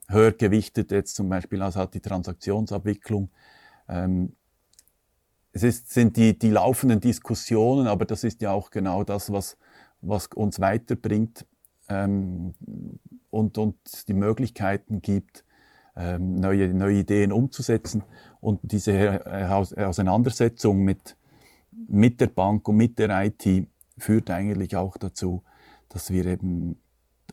höher 0.07 0.31
gewichtet 0.31 0.91
jetzt 0.91 1.15
zum 1.15 1.29
Beispiel 1.29 1.62
als 1.62 1.75
hat 1.75 1.93
die 1.93 2.00
Transaktionsabwicklung. 2.00 3.29
Ähm, 3.88 4.33
es 5.51 5.63
ist, 5.63 5.91
sind 5.91 6.17
die, 6.17 6.38
die 6.38 6.50
laufenden 6.50 7.00
Diskussionen, 7.00 7.88
aber 7.88 8.05
das 8.05 8.24
ist 8.24 8.41
ja 8.41 8.51
auch 8.51 8.71
genau 8.71 9.03
das, 9.03 9.31
was, 9.31 9.57
was 10.01 10.27
uns 10.27 10.59
weiterbringt 10.59 11.45
ähm, 11.88 12.53
und, 13.29 13.57
und 13.57 13.75
die 14.07 14.13
Möglichkeiten 14.13 15.01
gibt, 15.01 15.45
ähm, 15.95 16.39
neue, 16.39 16.74
neue 16.74 17.00
Ideen 17.00 17.31
umzusetzen. 17.31 18.03
Und 18.41 18.59
diese 18.63 19.25
Auseinandersetzung 19.77 20.83
mit, 20.83 21.15
mit 21.71 22.19
der 22.19 22.27
Bank 22.27 22.67
und 22.67 22.75
mit 22.75 23.00
der 23.00 23.25
IT 23.25 23.67
führt 23.98 24.30
eigentlich 24.30 24.75
auch 24.75 24.98
dazu, 24.98 25.44
dass 25.90 26.12
wir 26.12 26.25
eben 26.25 26.78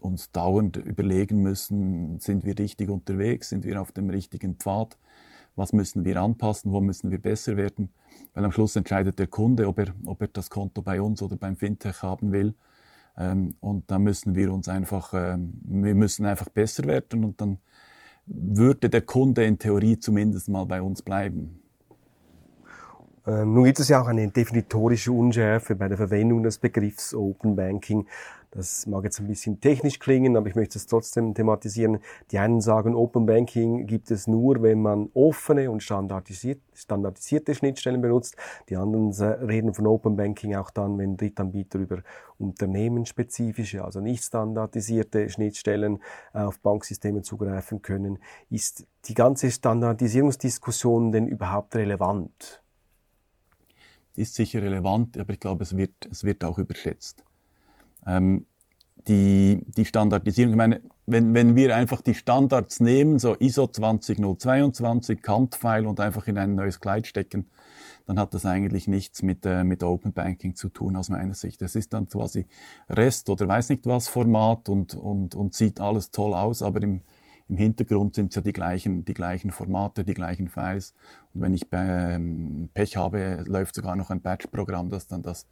uns 0.01 0.33
dauernd 0.33 0.77
überlegen 0.77 1.43
müssen, 1.43 2.19
sind 2.19 2.45
wir 2.45 2.59
richtig 2.59 2.89
unterwegs, 2.89 3.49
sind 3.51 3.65
wir 3.65 3.81
auf 3.81 3.93
dem 3.93 4.11
richtigen 4.11 4.57
Pfad, 4.57 4.99
was 5.55 5.73
müssen 5.73 6.05
wir 6.05 6.21
anpassen, 6.21 6.73
wo 6.73 6.81
müssen 6.81 7.11
wir 7.11 7.19
besser 7.19 7.57
werden. 7.57 7.91
Weil 8.35 8.45
am 8.45 8.53
Schluss 8.53 8.77
entscheidet 8.77 9.19
der 9.19 9.27
Kunde, 9.27 9.69
ob 9.69 9.79
er, 9.79 9.95
ob 10.07 10.21
er 10.23 10.29
das 10.29 10.51
Konto 10.51 10.83
bei 10.83 11.01
uns 11.01 11.23
oder 11.23 11.37
beim 11.37 11.57
Fintech 11.57 12.03
haben 12.03 12.33
will. 12.33 12.55
Ähm, 13.17 13.55
und 13.61 13.91
da 13.91 13.99
müssen 13.99 14.35
wir 14.35 14.53
uns 14.53 14.69
einfach, 14.69 15.13
ähm, 15.15 15.61
wir 15.65 15.95
müssen 15.95 16.25
einfach 16.25 16.49
besser 16.49 16.85
werden 16.85 17.25
und 17.25 17.41
dann 17.41 17.59
würde 18.27 18.89
der 18.89 19.03
Kunde 19.03 19.45
in 19.45 19.59
Theorie 19.59 19.99
zumindest 19.99 20.49
mal 20.49 20.65
bei 20.65 20.81
uns 20.81 21.03
bleiben. 21.03 21.62
Ähm, 23.27 23.55
nun 23.55 23.65
gibt 23.65 23.79
es 23.79 23.89
ja 23.89 24.03
auch 24.03 24.09
eine 24.09 24.29
definitorische 24.29 25.13
Unschärfe 25.13 25.77
bei 25.77 25.89
der 25.89 25.97
Verwendung 25.97 26.43
des 26.43 26.59
Begriffs 26.59 27.15
Open 27.15 27.55
Banking. 27.55 28.07
Das 28.51 28.87
mag 28.87 29.05
jetzt 29.05 29.19
ein 29.19 29.29
bisschen 29.29 29.61
technisch 29.61 29.99
klingen, 29.99 30.37
aber 30.37 30.47
ich 30.47 30.55
möchte 30.55 30.77
es 30.77 30.87
trotzdem 30.87 31.33
thematisieren. 31.33 32.01
Die 32.33 32.39
einen 32.39 32.61
sagen, 32.61 32.95
Open 32.95 33.25
Banking 33.25 33.87
gibt 33.87 34.11
es 34.11 34.27
nur, 34.27 34.61
wenn 34.61 34.83
man 34.83 35.09
offene 35.15 35.71
und 35.71 35.83
standardisiert, 35.83 36.61
standardisierte 36.75 37.55
Schnittstellen 37.55 38.03
benutzt. 38.03 38.37
Die 38.69 38.77
anderen 38.77 39.11
reden 39.13 39.73
von 39.73 39.87
Open 39.87 40.17
Banking 40.17 40.55
auch 40.57 40.71
dann, 40.71 40.99
wenn 40.99 41.17
Drittanbieter 41.17 41.79
über 41.79 42.03
unternehmensspezifische, 42.39 43.85
also 43.85 44.01
nicht 44.01 44.23
standardisierte 44.23 45.31
Schnittstellen 45.31 46.03
auf 46.35 46.61
Banksysteme 46.61 47.23
zugreifen 47.23 47.81
können. 47.81 48.19
Ist 48.51 48.87
die 49.07 49.15
ganze 49.15 49.51
Standardisierungsdiskussion 49.51 51.11
denn 51.11 51.27
überhaupt 51.27 51.75
relevant? 51.75 52.62
Ist 54.15 54.35
sicher 54.35 54.63
relevant, 54.63 55.19
aber 55.19 55.33
ich 55.33 55.41
glaube, 55.41 55.63
es 55.63 55.77
wird, 55.77 56.07
es 56.11 56.25
wird 56.25 56.45
auch 56.45 56.59
überschätzt. 56.59 57.25
Ähm, 58.07 58.47
die, 59.09 59.65
die 59.67 59.85
Standardisierung, 59.85 60.53
ich 60.53 60.57
meine, 60.57 60.81
wenn, 61.07 61.35
wenn 61.35 61.57
wir 61.57 61.75
einfach 61.75 62.01
die 62.01 62.15
Standards 62.15 62.81
nehmen, 62.81 63.19
so 63.19 63.35
ISO 63.39 63.67
20022, 63.67 65.23
Kant-File 65.23 65.87
und 65.87 65.99
einfach 65.99 66.27
in 66.29 66.39
ein 66.39 66.55
neues 66.55 66.81
Kleid 66.81 67.07
stecken, 67.07 67.47
dann 68.07 68.19
hat 68.19 68.35
das 68.35 68.47
eigentlich 68.47 68.89
nichts 68.89 69.23
mit, 69.23 69.45
äh, 69.47 69.65
mit 69.65 69.83
Open 69.83 70.13
Banking 70.13 70.55
zu 70.55 70.69
tun 70.69 70.97
aus 70.97 71.09
meiner 71.09 71.35
Sicht. 71.35 71.63
Es 71.63 71.75
ist 71.75 71.93
dann 71.93 72.09
quasi 72.09 72.47
REST 72.89 73.31
oder 73.31 73.49
weiß 73.49 73.71
nicht 73.71 73.87
was 73.87 74.09
Format 74.09 74.69
und, 74.69 74.95
und, 74.95 75.35
und 75.35 75.55
sieht 75.55 75.81
alles 75.81 76.11
toll 76.11 76.35
aus, 76.35 76.63
aber 76.63 76.83
im, 76.83 77.03
im 77.49 77.57
Hintergrund 77.57 78.15
sind 78.15 78.31
es 78.31 78.37
ja 78.37 78.43
die 78.43 78.53
gleichen, 78.53 79.05
die 79.05 79.15
gleichen 79.15 79.51
Formate, 79.51 80.05
die 80.05 80.15
gleichen 80.15 80.49
Files. 80.49 80.95
Und 81.35 81.43
wenn 81.43 81.55
ich 81.55 81.67
ähm, 81.73 82.69
Pech 82.75 82.97
habe, 82.97 83.45
läuft 83.47 83.75
sogar 83.75 83.97
noch 83.97 84.11
ein 84.11 84.21
Batch-Programm, 84.21 84.91
das 84.91 85.07
dann 85.07 85.23
das 85.23 85.47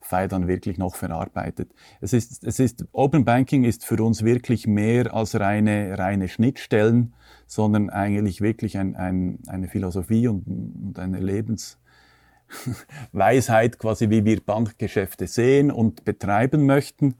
File 0.00 0.28
dann 0.28 0.48
wirklich 0.48 0.78
noch 0.78 0.94
verarbeitet. 0.94 1.70
Es 2.00 2.12
ist, 2.12 2.44
es 2.44 2.58
ist, 2.58 2.84
Open 2.92 3.24
Banking 3.24 3.64
ist 3.64 3.84
für 3.84 4.02
uns 4.02 4.24
wirklich 4.24 4.66
mehr 4.66 5.14
als 5.14 5.38
reine, 5.38 5.98
reine 5.98 6.28
Schnittstellen, 6.28 7.14
sondern 7.46 7.90
eigentlich 7.90 8.40
wirklich 8.40 8.78
ein, 8.78 8.96
ein, 8.96 9.38
eine 9.46 9.68
Philosophie 9.68 10.28
und, 10.28 10.46
und 10.46 10.98
eine 10.98 11.20
Lebensweisheit, 11.20 13.78
quasi 13.78 14.10
wie 14.10 14.24
wir 14.24 14.40
Bankgeschäfte 14.40 15.26
sehen 15.26 15.70
und 15.70 16.04
betreiben 16.04 16.66
möchten. 16.66 17.14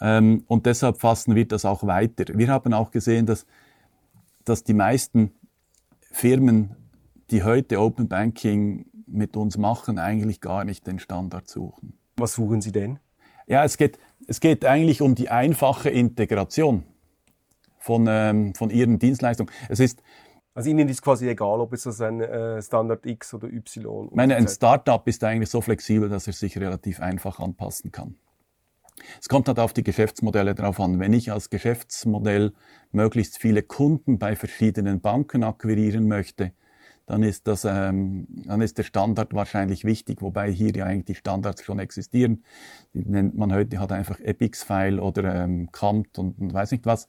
Ähm, 0.00 0.44
und 0.46 0.66
deshalb 0.66 1.00
fassen 1.00 1.34
wir 1.34 1.46
das 1.46 1.64
auch 1.64 1.84
weiter. 1.84 2.24
Wir 2.36 2.48
haben 2.48 2.72
auch 2.72 2.90
gesehen, 2.90 3.26
dass, 3.26 3.46
dass 4.44 4.64
die 4.64 4.74
meisten 4.74 5.32
Firmen, 6.12 6.76
die 7.30 7.42
heute 7.42 7.80
Open 7.80 8.08
Banking 8.08 8.86
mit 9.06 9.36
uns 9.36 9.58
machen, 9.58 9.98
eigentlich 9.98 10.40
gar 10.40 10.64
nicht 10.64 10.86
den 10.86 10.98
Standard 10.98 11.48
suchen. 11.48 11.98
Was 12.16 12.34
suchen 12.34 12.60
Sie 12.60 12.72
denn? 12.72 12.98
Ja, 13.46 13.64
es 13.64 13.76
geht, 13.76 13.98
es 14.26 14.40
geht 14.40 14.64
eigentlich 14.64 15.00
um 15.00 15.14
die 15.14 15.30
einfache 15.30 15.90
Integration 15.90 16.84
von, 17.78 18.06
ähm, 18.08 18.54
von 18.54 18.70
Ihren 18.70 18.98
Dienstleistungen. 18.98 19.52
Es 19.68 19.80
ist, 19.80 20.02
also 20.54 20.68
Ihnen 20.70 20.88
ist 20.88 21.02
quasi 21.02 21.28
egal, 21.28 21.60
ob 21.60 21.72
es 21.72 21.84
das 21.84 22.00
ein 22.00 22.20
äh, 22.20 22.60
Standard 22.60 23.06
X 23.06 23.32
oder 23.34 23.48
Y 23.48 24.08
ist. 24.08 24.14
meine, 24.16 24.36
ein 24.36 24.48
Startup 24.48 25.06
ist 25.06 25.24
eigentlich 25.24 25.48
so 25.48 25.60
flexibel, 25.60 26.08
dass 26.08 26.26
er 26.26 26.32
sich 26.32 26.58
relativ 26.58 27.00
einfach 27.00 27.38
anpassen 27.38 27.90
kann. 27.92 28.16
Es 29.20 29.28
kommt 29.28 29.48
halt 29.48 29.58
auf 29.58 29.72
die 29.72 29.82
Geschäftsmodelle 29.82 30.54
drauf 30.54 30.80
an. 30.80 30.98
Wenn 30.98 31.12
ich 31.12 31.32
als 31.32 31.50
Geschäftsmodell 31.50 32.52
möglichst 32.92 33.38
viele 33.38 33.62
Kunden 33.62 34.18
bei 34.18 34.36
verschiedenen 34.36 35.00
Banken 35.00 35.44
akquirieren 35.44 36.08
möchte, 36.08 36.52
dann 37.06 37.22
ist, 37.22 37.46
das, 37.48 37.64
ähm, 37.64 38.26
dann 38.28 38.60
ist 38.60 38.76
der 38.76 38.82
Standard 38.82 39.32
wahrscheinlich 39.32 39.84
wichtig, 39.84 40.20
wobei 40.20 40.50
hier 40.52 40.72
ja 40.72 40.84
eigentlich 40.84 41.06
die 41.06 41.14
Standards 41.14 41.64
schon 41.64 41.78
existieren. 41.78 42.44
Die 42.92 43.04
nennt 43.04 43.34
man 43.34 43.52
heute 43.52 43.80
halt 43.80 43.92
einfach 43.92 44.20
Epix-File 44.20 45.00
oder 45.00 45.34
ähm, 45.42 45.70
CAMT 45.72 46.18
und, 46.18 46.38
und 46.38 46.52
weiß 46.52 46.70
nicht 46.72 46.84
was. 46.84 47.06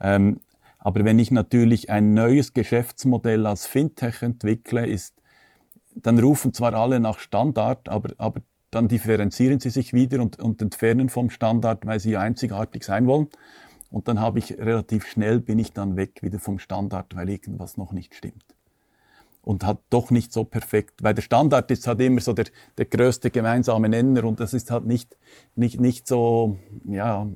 Ähm, 0.00 0.40
aber 0.78 1.04
wenn 1.04 1.18
ich 1.18 1.30
natürlich 1.30 1.90
ein 1.90 2.12
neues 2.12 2.52
Geschäftsmodell 2.52 3.46
als 3.46 3.66
Fintech 3.66 4.22
entwickle, 4.22 4.86
ist, 4.86 5.14
dann 5.94 6.18
rufen 6.18 6.52
zwar 6.52 6.74
alle 6.74 7.00
nach 7.00 7.18
Standard, 7.18 7.88
aber, 7.88 8.10
aber 8.18 8.42
dann 8.70 8.88
differenzieren 8.88 9.60
sie 9.60 9.70
sich 9.70 9.92
wieder 9.92 10.20
und, 10.20 10.38
und 10.38 10.60
entfernen 10.62 11.08
vom 11.08 11.30
Standard, 11.30 11.86
weil 11.86 12.00
sie 12.00 12.16
einzigartig 12.16 12.84
sein 12.84 13.06
wollen. 13.06 13.28
Und 13.90 14.08
dann 14.08 14.20
habe 14.20 14.38
ich 14.38 14.58
relativ 14.58 15.06
schnell, 15.06 15.40
bin 15.40 15.58
ich 15.58 15.72
dann 15.72 15.96
weg 15.96 16.22
wieder 16.22 16.38
vom 16.38 16.58
Standard, 16.58 17.16
weil 17.16 17.30
irgendwas 17.30 17.76
noch 17.76 17.92
nicht 17.92 18.14
stimmt 18.14 18.44
und 19.48 19.64
hat 19.64 19.78
doch 19.88 20.10
nicht 20.10 20.30
so 20.30 20.44
perfekt, 20.44 21.02
weil 21.02 21.14
der 21.14 21.22
Standard 21.22 21.70
ist 21.70 21.86
halt 21.86 22.02
immer 22.02 22.20
so 22.20 22.34
der, 22.34 22.44
der 22.76 22.84
größte 22.84 23.30
gemeinsame 23.30 23.88
Nenner 23.88 24.24
und 24.24 24.40
das 24.40 24.52
ist 24.52 24.70
halt 24.70 24.84
nicht, 24.84 25.16
nicht, 25.54 25.80
nicht 25.80 26.06
so, 26.06 26.58
ja, 26.84 27.26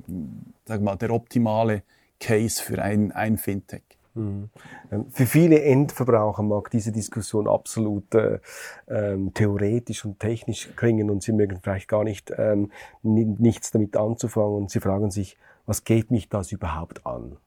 sag 0.65 0.81
mal, 0.81 0.95
der 0.95 1.09
optimale 1.09 1.81
Case 2.19 2.61
für 2.61 2.79
ein, 2.79 3.11
ein 3.11 3.39
Fintech. 3.39 3.81
Mhm. 4.15 4.49
Ähm, 4.91 5.09
für 5.09 5.25
viele 5.25 5.61
Endverbraucher 5.61 6.43
mag 6.43 6.69
diese 6.69 6.91
Diskussion 6.91 7.47
absolut 7.47 8.13
äh, 8.13 8.39
ähm, 8.87 9.33
theoretisch 9.33 10.05
und 10.05 10.19
technisch 10.19 10.69
klingen 10.75 11.09
und 11.09 11.23
sie 11.23 11.31
mögen 11.31 11.59
vielleicht 11.61 11.87
gar 11.87 12.03
nicht 12.03 12.31
ähm, 12.37 12.71
nichts 13.01 13.71
damit 13.71 13.97
anzufangen 13.97 14.55
und 14.55 14.71
sie 14.71 14.79
fragen 14.79 15.09
sich, 15.09 15.37
was 15.65 15.83
geht 15.83 16.11
mich 16.11 16.29
das 16.29 16.51
überhaupt 16.51 17.05
an? 17.05 17.37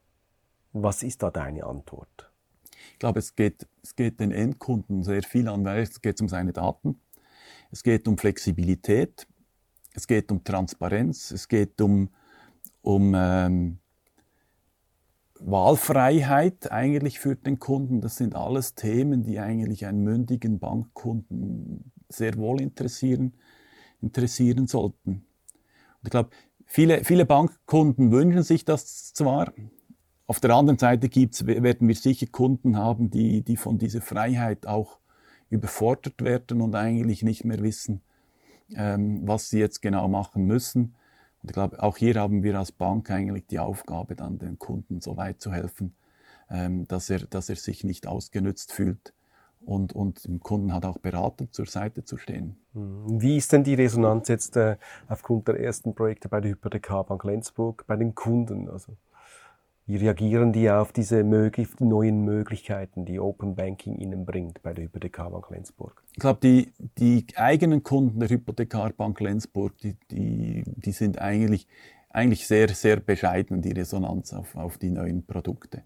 Was 0.72 1.02
ist 1.02 1.22
da 1.22 1.30
deine 1.30 1.64
Antwort? 1.64 2.30
Ich 2.92 2.98
glaube, 2.98 3.18
es 3.18 3.36
geht, 3.36 3.66
es 3.82 3.94
geht 3.94 4.20
den 4.20 4.32
Endkunden 4.32 5.04
sehr 5.04 5.22
viel 5.22 5.48
an, 5.48 5.64
weil 5.64 5.82
es 5.82 6.00
geht 6.00 6.20
um 6.20 6.28
seine 6.28 6.52
Daten, 6.52 7.00
es 7.70 7.82
geht 7.82 8.08
um 8.08 8.18
Flexibilität, 8.18 9.26
es 9.94 10.06
geht 10.06 10.32
um 10.32 10.42
Transparenz, 10.42 11.30
es 11.30 11.46
geht 11.48 11.80
um, 11.80 12.10
um 12.82 13.14
ähm, 13.14 13.78
Wahlfreiheit 15.46 16.72
eigentlich 16.72 17.20
für 17.20 17.36
den 17.36 17.60
Kunden. 17.60 18.00
Das 18.00 18.16
sind 18.16 18.34
alles 18.34 18.74
Themen, 18.74 19.22
die 19.22 19.38
eigentlich 19.38 19.86
einen 19.86 20.02
mündigen 20.02 20.58
Bankkunden 20.58 21.92
sehr 22.08 22.36
wohl 22.36 22.60
interessieren, 22.60 23.34
interessieren 24.02 24.66
sollten. 24.66 25.10
Und 25.10 26.04
ich 26.04 26.10
glaube, 26.10 26.30
viele, 26.64 27.04
viele 27.04 27.24
Bankkunden 27.24 28.10
wünschen 28.10 28.42
sich 28.42 28.64
das 28.64 29.12
zwar, 29.14 29.52
auf 30.26 30.40
der 30.40 30.50
anderen 30.50 30.78
Seite 30.78 31.08
gibt's, 31.08 31.46
werden 31.46 31.86
wir 31.86 31.94
sicher 31.94 32.26
Kunden 32.26 32.76
haben, 32.76 33.10
die, 33.10 33.42
die 33.42 33.56
von 33.56 33.78
dieser 33.78 34.00
Freiheit 34.00 34.66
auch 34.66 34.98
überfordert 35.48 36.22
werden 36.22 36.60
und 36.60 36.74
eigentlich 36.74 37.22
nicht 37.22 37.44
mehr 37.44 37.60
wissen, 37.60 38.02
ähm, 38.74 39.20
was 39.22 39.50
sie 39.50 39.60
jetzt 39.60 39.80
genau 39.80 40.08
machen 40.08 40.44
müssen. 40.44 40.96
Und 41.46 41.50
ich 41.50 41.54
glaube, 41.54 41.80
auch 41.80 41.96
hier 41.96 42.16
haben 42.16 42.42
wir 42.42 42.58
als 42.58 42.72
Bank 42.72 43.08
eigentlich 43.08 43.46
die 43.46 43.60
Aufgabe, 43.60 44.16
dann 44.16 44.40
den 44.40 44.58
Kunden 44.58 45.00
so 45.00 45.16
weit 45.16 45.40
zu 45.40 45.52
helfen, 45.52 45.94
ähm, 46.50 46.88
dass, 46.88 47.08
er, 47.08 47.20
dass 47.20 47.48
er 47.48 47.54
sich 47.54 47.84
nicht 47.84 48.08
ausgenützt 48.08 48.72
fühlt 48.72 49.14
und, 49.60 49.92
und 49.92 50.24
dem 50.24 50.40
Kunden 50.40 50.72
hat 50.72 50.84
auch 50.84 50.98
beratend 50.98 51.54
zur 51.54 51.66
Seite 51.66 52.02
zu 52.02 52.16
stehen. 52.16 52.56
Hm. 52.72 53.22
Wie 53.22 53.36
ist 53.36 53.52
denn 53.52 53.62
die 53.62 53.74
Resonanz 53.74 54.26
jetzt 54.26 54.56
äh, 54.56 54.76
aufgrund 55.06 55.46
der 55.46 55.60
ersten 55.60 55.94
Projekte 55.94 56.28
bei 56.28 56.40
der 56.40 56.50
Hypothekarbank 56.50 57.22
Lenzburg 57.22 57.84
bei 57.86 57.94
den 57.94 58.16
Kunden? 58.16 58.68
Also 58.68 58.96
wie 59.86 59.96
reagieren 59.96 60.52
die 60.52 60.68
auf 60.68 60.92
diese 60.92 61.22
neuen 61.22 62.24
Möglichkeiten, 62.24 63.04
die 63.04 63.20
Open 63.20 63.54
Banking 63.54 63.96
ihnen 63.96 64.26
bringt 64.26 64.60
bei 64.62 64.74
der 64.74 64.84
Hypothekarbank 64.84 65.48
Lenzburg? 65.50 66.02
Ich 66.12 66.18
glaube, 66.18 66.40
die, 66.42 66.72
die 66.98 67.24
eigenen 67.36 67.84
Kunden 67.84 68.18
der 68.18 68.28
Hypothekarbank 68.28 69.20
Lenzburg, 69.20 69.78
die, 69.78 69.96
die, 70.10 70.64
die 70.66 70.92
sind 70.92 71.20
eigentlich, 71.20 71.68
eigentlich 72.10 72.48
sehr, 72.48 72.68
sehr 72.70 72.96
bescheiden, 72.96 73.62
die 73.62 73.70
Resonanz 73.70 74.32
auf, 74.32 74.56
auf 74.56 74.76
die 74.76 74.90
neuen 74.90 75.24
Produkte. 75.24 75.82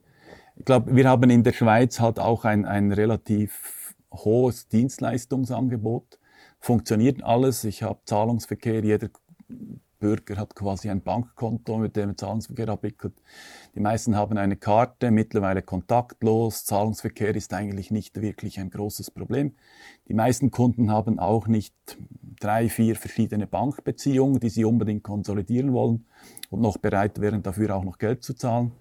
Ich 0.56 0.64
glaube, 0.64 0.96
wir 0.96 1.06
haben 1.06 1.28
in 1.28 1.42
der 1.42 1.52
Schweiz 1.52 2.00
halt 2.00 2.18
auch 2.18 2.46
ein, 2.46 2.64
ein 2.64 2.92
relativ 2.92 3.94
hohes 4.12 4.68
Dienstleistungsangebot. 4.68 6.18
Funktioniert 6.58 7.22
alles. 7.22 7.64
Ich 7.64 7.82
habe 7.82 8.00
Zahlungsverkehr, 8.06 8.82
jeder 8.82 9.10
Bürger 10.00 10.36
hat 10.36 10.56
quasi 10.56 10.90
ein 10.90 11.02
Bankkonto, 11.02 11.78
mit 11.78 11.94
dem 11.94 12.10
er 12.10 12.16
Zahlungsverkehr 12.16 12.70
abwickelt. 12.70 13.14
Die 13.74 13.80
meisten 13.80 14.16
haben 14.16 14.36
eine 14.36 14.56
Karte, 14.56 15.10
mittlerweile 15.10 15.62
kontaktlos. 15.62 16.64
Zahlungsverkehr 16.64 17.36
ist 17.36 17.54
eigentlich 17.54 17.90
nicht 17.92 18.20
wirklich 18.20 18.58
ein 18.58 18.70
großes 18.70 19.12
Problem. 19.12 19.54
Die 20.08 20.14
meisten 20.14 20.50
Kunden 20.50 20.90
haben 20.90 21.18
auch 21.18 21.46
nicht 21.46 21.74
drei, 22.40 22.68
vier 22.68 22.96
verschiedene 22.96 23.46
Bankbeziehungen, 23.46 24.40
die 24.40 24.50
sie 24.50 24.64
unbedingt 24.64 25.04
konsolidieren 25.04 25.72
wollen 25.72 26.06
und 26.48 26.60
noch 26.60 26.78
bereit 26.78 27.20
wären, 27.20 27.42
dafür 27.42 27.76
auch 27.76 27.84
noch 27.84 27.98
Geld 27.98 28.24
zu 28.24 28.34
zahlen. 28.34 28.72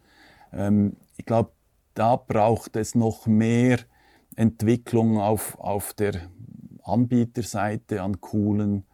Ähm, 0.51 0.95
ich 1.17 1.25
glaube, 1.25 1.51
da 1.93 2.15
braucht 2.15 2.77
es 2.77 2.95
noch 2.95 3.27
mehr 3.27 3.79
Entwicklung 4.35 5.19
auf, 5.19 5.59
auf 5.59 5.93
der 5.93 6.29
Anbieterseite 6.83 8.01
an 8.01 8.21
coolen 8.21 8.85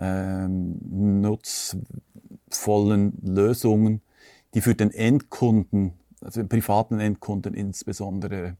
ähm, 0.00 1.20
nutzvollen 1.20 3.12
Lösungen, 3.22 4.02
die 4.54 4.60
für 4.60 4.74
den 4.74 4.90
Endkunden, 4.90 5.94
also 6.20 6.40
den 6.40 6.48
privaten 6.48 7.00
Endkunden 7.00 7.54
insbesondere 7.54 8.56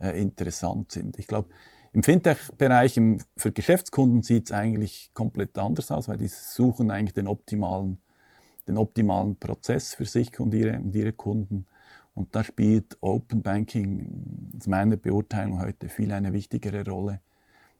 äh, 0.00 0.20
interessant 0.20 0.92
sind. 0.92 1.18
Ich 1.18 1.26
glaube, 1.26 1.48
im 1.92 2.02
Fintech-Bereich, 2.02 2.98
für 3.36 3.52
Geschäftskunden 3.52 4.22
sieht 4.22 4.46
es 4.46 4.52
eigentlich 4.52 5.10
komplett 5.12 5.58
anders 5.58 5.90
aus, 5.90 6.08
weil 6.08 6.16
die 6.16 6.28
suchen 6.28 6.90
eigentlich 6.90 7.12
den 7.12 7.26
optimalen, 7.26 7.98
den 8.66 8.78
optimalen 8.78 9.36
Prozess 9.36 9.94
für 9.94 10.06
sich 10.06 10.40
und 10.40 10.54
ihre, 10.54 10.78
und 10.78 10.94
ihre 10.94 11.12
Kunden. 11.12 11.66
Und 12.14 12.34
da 12.34 12.44
spielt 12.44 12.96
Open 13.02 13.42
Banking 13.42 14.52
aus 14.58 14.66
meiner 14.66 14.96
Beurteilung 14.96 15.60
heute 15.60 15.88
viel 15.88 16.12
eine 16.12 16.32
wichtigere 16.32 16.84
Rolle. 16.88 17.20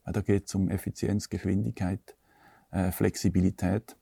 Weil 0.05 0.13
da 0.13 0.21
geht 0.21 0.47
es 0.47 0.55
um 0.55 0.69
Effizienz, 0.69 1.31
Geschwindigkeit 1.31 2.17
äh, 2.73 2.91
Flexibilität. 2.91 3.97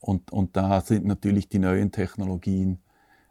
Und, 0.00 0.32
und 0.32 0.56
da 0.56 0.80
sind 0.80 1.04
natürlich 1.04 1.48
die 1.48 1.58
neuen 1.58 1.90
Technologien, 1.92 2.78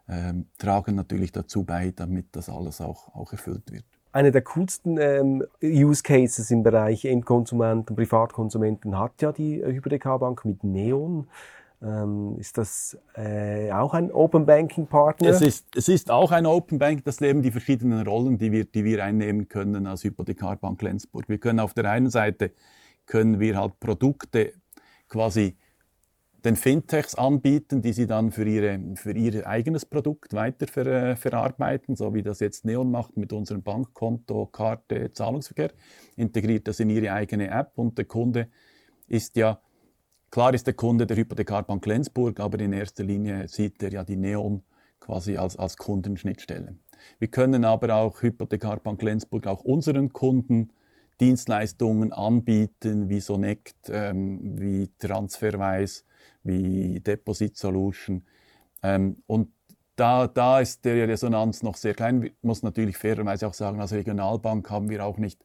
ähm, 0.08 0.46
tragen 0.58 0.94
natürlich 0.94 1.32
dazu 1.32 1.64
bei, 1.64 1.92
damit 1.94 2.26
das 2.32 2.48
alles 2.48 2.80
auch, 2.80 3.14
auch 3.14 3.32
erfüllt 3.32 3.72
wird. 3.72 3.84
Einer 4.12 4.30
der 4.30 4.42
coolsten 4.42 4.96
ähm, 4.98 5.44
Use 5.62 6.02
Cases 6.02 6.48
im 6.50 6.62
Bereich 6.62 7.04
Endkonsumenten, 7.04 7.96
Privatkonsumenten 7.96 8.98
hat 8.98 9.22
ja 9.22 9.32
die 9.32 9.64
Hypothekarbank 9.64 10.44
mit 10.44 10.62
Neon. 10.62 11.26
Ähm, 11.82 12.36
ist 12.38 12.56
das 12.56 12.96
äh, 13.14 13.72
auch 13.72 13.92
ein 13.92 14.12
Open 14.12 14.46
Banking 14.46 14.86
Partner? 14.86 15.28
Es 15.28 15.40
ist, 15.40 15.66
es 15.76 15.88
ist 15.88 16.10
auch 16.10 16.30
ein 16.32 16.46
Open 16.46 16.78
Bank, 16.78 17.04
das 17.04 17.20
leben 17.20 17.42
die 17.42 17.50
verschiedenen 17.50 18.06
Rollen, 18.06 18.38
die 18.38 18.52
wir, 18.52 18.64
die 18.64 18.84
wir 18.84 19.02
einnehmen 19.04 19.48
können 19.48 19.86
als 19.86 20.04
Hypothekarbank 20.04 20.80
Lenzburg. 20.80 21.28
Wir 21.28 21.38
können 21.38 21.60
auf 21.60 21.74
der 21.74 21.90
einen 21.90 22.10
Seite 22.10 22.52
können 23.06 23.40
wir 23.40 23.58
halt 23.58 23.78
Produkte 23.80 24.52
quasi 25.08 25.56
den 26.44 26.56
Fintechs 26.56 27.14
anbieten, 27.14 27.80
die 27.80 27.92
sie 27.94 28.06
dann 28.06 28.30
für, 28.30 28.46
ihre, 28.46 28.78
für 28.96 29.12
ihr 29.12 29.46
eigenes 29.46 29.86
Produkt 29.86 30.34
weiter 30.34 30.66
ver, 30.66 30.86
äh, 30.86 31.78
so 31.94 32.12
wie 32.12 32.22
das 32.22 32.40
jetzt 32.40 32.66
Neon 32.66 32.90
macht 32.90 33.16
mit 33.16 33.32
unserem 33.32 33.62
Bankkonto, 33.62 34.46
Karte, 34.46 35.10
Zahlungsverkehr, 35.12 35.72
integriert 36.16 36.68
das 36.68 36.80
in 36.80 36.90
ihre 36.90 37.12
eigene 37.12 37.48
App 37.48 37.72
und 37.76 37.96
der 37.96 38.04
Kunde 38.04 38.48
ist 39.06 39.36
ja, 39.36 39.58
klar 40.30 40.52
ist 40.52 40.66
der 40.66 40.74
Kunde 40.74 41.06
der 41.06 41.16
Hypothekarbank 41.16 41.84
Lenzburg, 41.86 42.38
aber 42.40 42.60
in 42.60 42.74
erster 42.74 43.04
Linie 43.04 43.48
sieht 43.48 43.82
er 43.82 43.92
ja 43.92 44.04
die 44.04 44.16
Neon 44.16 44.62
quasi 45.00 45.38
als, 45.38 45.56
als 45.56 45.78
Kundenschnittstelle. 45.78 46.76
Wir 47.18 47.28
können 47.28 47.64
aber 47.64 47.94
auch 47.94 48.20
Hypothekarbank 48.20 49.02
Lenzburg 49.02 49.46
auch 49.46 49.62
unseren 49.64 50.12
Kunden 50.12 50.70
Dienstleistungen 51.20 52.12
anbieten, 52.12 53.08
wie 53.08 53.20
Sonect, 53.20 53.76
ähm, 53.88 54.58
wie 54.58 54.90
Transferwise, 54.98 56.02
wie 56.42 57.00
Deposit 57.00 57.56
Solution. 57.56 58.24
Ähm, 58.82 59.22
und 59.26 59.48
da, 59.96 60.26
da 60.26 60.60
ist 60.60 60.84
die 60.84 60.90
Resonanz 60.90 61.62
noch 61.62 61.76
sehr 61.76 61.94
klein. 61.94 62.22
Ich 62.22 62.32
muss 62.42 62.62
natürlich 62.62 62.96
fairerweise 62.96 63.46
auch 63.46 63.54
sagen, 63.54 63.80
als 63.80 63.92
Regionalbank 63.92 64.68
haben 64.70 64.90
wir 64.90 65.04
auch 65.04 65.18
nicht 65.18 65.44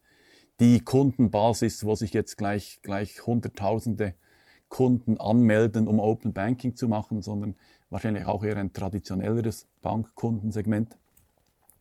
die 0.60 0.80
Kundenbasis, 0.82 1.86
wo 1.86 1.96
sich 1.96 2.14
jetzt 2.14 2.38
gleich, 2.38 2.80
gleich 2.82 3.26
Hunderttausende 3.26 4.16
Kunden 4.68 5.20
anmelden, 5.20 5.88
um 5.88 6.00
Open 6.00 6.34
Banking 6.34 6.76
zu 6.76 6.88
machen, 6.88 7.22
sondern 7.22 7.56
wahrscheinlich 7.90 8.26
auch 8.26 8.44
eher 8.44 8.58
ein 8.58 8.74
traditionelleres 8.74 9.68
Bankkundensegment. 9.82 10.98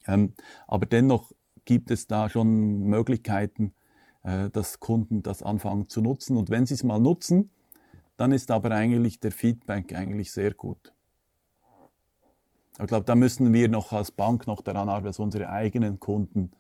Ähm, 0.07 0.33
aber 0.67 0.87
dennoch 0.87 1.33
gibt 1.65 1.91
es 1.91 2.07
da 2.07 2.31
schon 2.31 2.85
Möglichkeiten, 2.85 3.75
dass 4.23 4.81
Kunden 4.81 5.23
das 5.23 5.43
anfangen 5.43 5.89
zu 5.89 6.01
nutzen. 6.01 6.37
Und 6.37 6.51
wenn 6.51 6.67
sie 6.67 6.75
es 6.75 6.85
mal 6.85 6.99
nutzen, 6.99 7.51
dann 8.17 8.33
ist 8.33 8.51
aber 8.51 8.73
eigentlich 8.73 9.21
der 9.21 9.33
Feedback 9.33 9.95
eigentlich 9.95 10.33
sehr 10.33 10.55
gut. 10.55 10.93
Ich 12.81 12.87
glaube, 12.87 13.05
da 13.05 13.15
müssen 13.15 13.53
wir 13.53 13.69
noch 13.69 13.93
als 13.93 14.11
Bank 14.11 14.47
noch 14.47 14.61
daran 14.61 14.89
arbeiten, 14.89 15.07
dass 15.07 15.19
unsere 15.19 15.49
eigenen 15.49 15.99
Kunden 15.99 16.53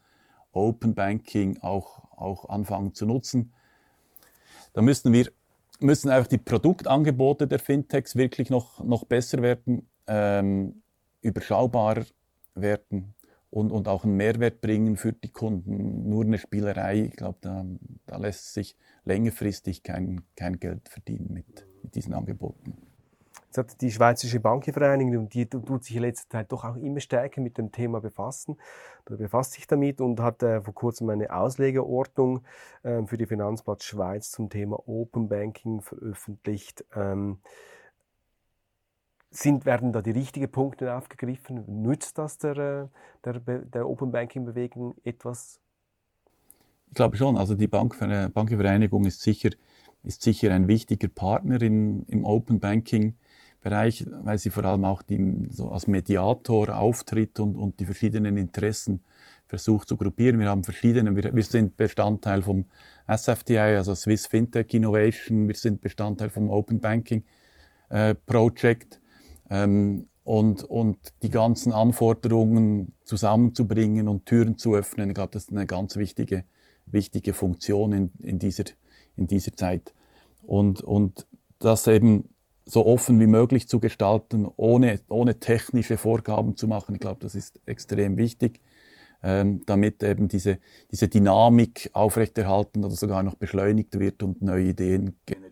Open 0.52 0.94
Banking 0.94 1.58
auch, 1.60 2.10
auch 2.16 2.48
anfangen 2.48 2.94
zu 2.94 3.06
nutzen. 3.06 3.52
Da 4.72 4.82
müssen 4.82 5.12
wir 5.12 5.30
müssen 5.80 6.10
einfach 6.10 6.28
die 6.28 6.38
Produktangebote 6.38 7.46
der 7.46 7.58
Fintechs 7.58 8.16
wirklich 8.16 8.50
noch, 8.50 8.82
noch 8.82 9.04
besser 9.04 9.42
werden, 9.42 9.88
ähm, 10.06 10.82
überschaubarer 11.20 12.04
werden 12.54 13.14
und, 13.50 13.72
und 13.72 13.88
auch 13.88 14.04
einen 14.04 14.16
Mehrwert 14.16 14.60
bringen 14.60 14.96
für 14.96 15.12
die 15.12 15.32
Kunden. 15.32 16.08
Nur 16.08 16.24
eine 16.24 16.38
Spielerei, 16.38 17.04
ich 17.04 17.16
glaube, 17.16 17.38
da, 17.40 17.64
da 18.06 18.16
lässt 18.16 18.52
sich 18.52 18.76
längerfristig 19.04 19.82
kein, 19.82 20.22
kein 20.36 20.58
Geld 20.58 20.88
verdienen 20.88 21.32
mit, 21.32 21.66
mit 21.82 21.94
diesen 21.94 22.14
Angeboten. 22.14 22.76
Jetzt 23.46 23.56
hat 23.56 23.80
die 23.80 23.90
Schweizerische 23.90 24.40
Bankenvereinigung, 24.40 25.30
die 25.30 25.46
tut 25.46 25.82
sich 25.82 25.96
in 25.96 26.02
letzter 26.02 26.28
Zeit 26.28 26.52
doch 26.52 26.66
auch 26.66 26.76
immer 26.76 27.00
stärker 27.00 27.40
mit 27.40 27.56
dem 27.56 27.72
Thema 27.72 27.98
befassen, 27.98 28.58
befasst 29.06 29.52
sich 29.52 29.66
damit 29.66 30.02
und 30.02 30.20
hat 30.20 30.42
äh, 30.42 30.60
vor 30.60 30.74
kurzem 30.74 31.08
eine 31.08 31.34
Auslegeordnung 31.34 32.42
äh, 32.82 33.02
für 33.06 33.16
die 33.16 33.24
Finanzplatz 33.24 33.84
Schweiz 33.84 34.32
zum 34.32 34.50
Thema 34.50 34.86
Open 34.86 35.30
Banking 35.30 35.80
veröffentlicht. 35.80 36.84
Ähm, 36.94 37.38
sind, 39.30 39.66
werden 39.66 39.92
da 39.92 40.02
die 40.02 40.10
richtigen 40.10 40.50
Punkte 40.50 40.94
aufgegriffen? 40.94 41.64
Nützt 41.82 42.18
das 42.18 42.38
der, 42.38 42.56
äh, 42.56 42.86
der, 43.24 43.40
der 43.40 43.88
Open 43.88 44.10
Banking 44.10 44.44
Bewegung 44.44 44.94
etwas? 45.04 45.60
Ich 46.88 46.94
glaube 46.94 47.16
schon. 47.16 47.36
Also 47.36 47.54
die 47.54 47.68
Bankenvereinigung 47.68 49.04
ist 49.04 49.20
sicher, 49.20 49.50
ist 50.02 50.22
sicher 50.22 50.52
ein 50.52 50.68
wichtiger 50.68 51.08
Partner 51.08 51.60
in, 51.60 52.04
im 52.06 52.24
Open 52.24 52.60
Banking 52.60 53.14
Bereich, 53.60 54.06
weil 54.22 54.38
sie 54.38 54.50
vor 54.50 54.64
allem 54.64 54.84
auch 54.84 55.02
die, 55.02 55.48
so 55.50 55.70
als 55.70 55.88
Mediator 55.88 56.76
auftritt 56.78 57.40
und, 57.40 57.56
und 57.56 57.80
die 57.80 57.86
verschiedenen 57.86 58.36
Interessen 58.36 59.02
versucht 59.48 59.88
zu 59.88 59.96
gruppieren. 59.96 60.38
Wir 60.38 60.48
haben 60.48 60.62
verschiedene, 60.62 61.16
wir, 61.16 61.34
wir 61.34 61.42
sind 61.42 61.76
Bestandteil 61.76 62.42
vom 62.42 62.66
SFTI, 63.08 63.76
also 63.76 63.96
Swiss 63.96 64.26
Fintech 64.26 64.72
Innovation, 64.74 65.48
wir 65.48 65.56
sind 65.56 65.80
Bestandteil 65.80 66.30
vom 66.30 66.50
Open 66.50 66.78
Banking 66.78 67.24
äh, 67.88 68.14
Project 68.14 68.97
ähm, 69.50 70.08
und, 70.24 70.62
und 70.64 70.98
die 71.22 71.30
ganzen 71.30 71.72
Anforderungen 71.72 72.92
zusammenzubringen 73.04 74.08
und 74.08 74.26
Türen 74.26 74.58
zu 74.58 74.74
öffnen. 74.74 75.08
Ich 75.08 75.14
glaube, 75.14 75.30
das 75.32 75.44
ist 75.44 75.52
eine 75.52 75.66
ganz 75.66 75.96
wichtige, 75.96 76.44
wichtige 76.86 77.32
Funktion 77.32 77.92
in, 77.92 78.10
in, 78.22 78.38
dieser, 78.38 78.64
in 79.16 79.26
dieser 79.26 79.54
Zeit. 79.54 79.94
Und, 80.42 80.82
und 80.82 81.26
das 81.58 81.86
eben 81.86 82.28
so 82.66 82.84
offen 82.84 83.18
wie 83.20 83.26
möglich 83.26 83.68
zu 83.68 83.80
gestalten, 83.80 84.46
ohne, 84.56 85.00
ohne 85.08 85.40
technische 85.40 85.96
Vorgaben 85.96 86.56
zu 86.56 86.68
machen. 86.68 86.94
Ich 86.94 87.00
glaube, 87.00 87.20
das 87.20 87.34
ist 87.34 87.60
extrem 87.64 88.18
wichtig, 88.18 88.60
ähm, 89.22 89.62
damit 89.64 90.02
eben 90.02 90.28
diese, 90.28 90.58
diese 90.92 91.08
Dynamik 91.08 91.88
aufrechterhalten 91.94 92.84
oder 92.84 92.94
sogar 92.94 93.22
noch 93.22 93.34
beschleunigt 93.34 93.98
wird 93.98 94.22
und 94.22 94.42
neue 94.42 94.66
Ideen 94.66 95.16
generiert. 95.24 95.47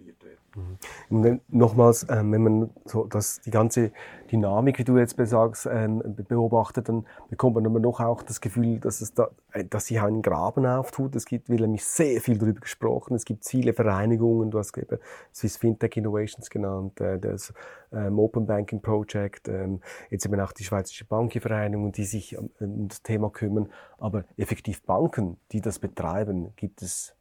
Mhm. 0.56 1.40
Nochmals, 1.48 2.06
ähm, 2.08 2.32
wenn 2.32 2.42
man 2.42 2.70
so 2.86 3.04
das, 3.04 3.40
die 3.42 3.50
ganze 3.50 3.92
Dynamik, 4.30 4.78
wie 4.78 4.84
du 4.84 4.96
jetzt 4.96 5.16
besagst, 5.16 5.68
ähm, 5.70 6.02
beobachtet, 6.28 6.88
dann 6.88 7.06
bekommt 7.28 7.56
man 7.56 7.66
aber 7.66 7.78
noch 7.78 8.00
auch 8.00 8.22
das 8.22 8.40
Gefühl, 8.40 8.80
dass 8.80 9.02
es 9.02 9.12
da, 9.12 9.28
äh, 9.52 9.64
dass 9.64 9.86
sich 9.86 10.00
einen 10.00 10.22
Graben 10.22 10.64
auftut. 10.64 11.14
Es 11.14 11.26
gibt 11.26 11.50
will 11.50 11.60
nämlich 11.60 11.84
sehr 11.84 12.20
viel 12.20 12.38
darüber 12.38 12.60
gesprochen. 12.60 13.14
Es 13.14 13.24
gibt 13.24 13.46
viele 13.46 13.74
Vereinigungen. 13.74 14.50
Du 14.50 14.58
hast 14.58 14.76
eben 14.78 14.98
Swiss 15.34 15.58
Fintech 15.58 15.96
Innovations 15.96 16.48
genannt, 16.48 17.00
äh, 17.00 17.18
das 17.18 17.52
ähm, 17.92 18.18
Open 18.18 18.46
Banking 18.46 18.80
Project, 18.80 19.48
ähm, 19.48 19.80
jetzt 20.10 20.24
eben 20.24 20.40
auch 20.40 20.52
die 20.52 20.64
Schweizerische 20.64 21.04
Bankenvereinigung, 21.04 21.92
die 21.92 22.04
sich 22.04 22.36
um, 22.38 22.50
um 22.60 22.88
das 22.88 23.02
Thema 23.02 23.30
kümmern. 23.30 23.68
Aber 23.98 24.24
effektiv 24.36 24.82
Banken, 24.84 25.36
die 25.52 25.60
das 25.60 25.78
betreiben, 25.78 26.52
gibt 26.56 26.80
es, 26.80 27.14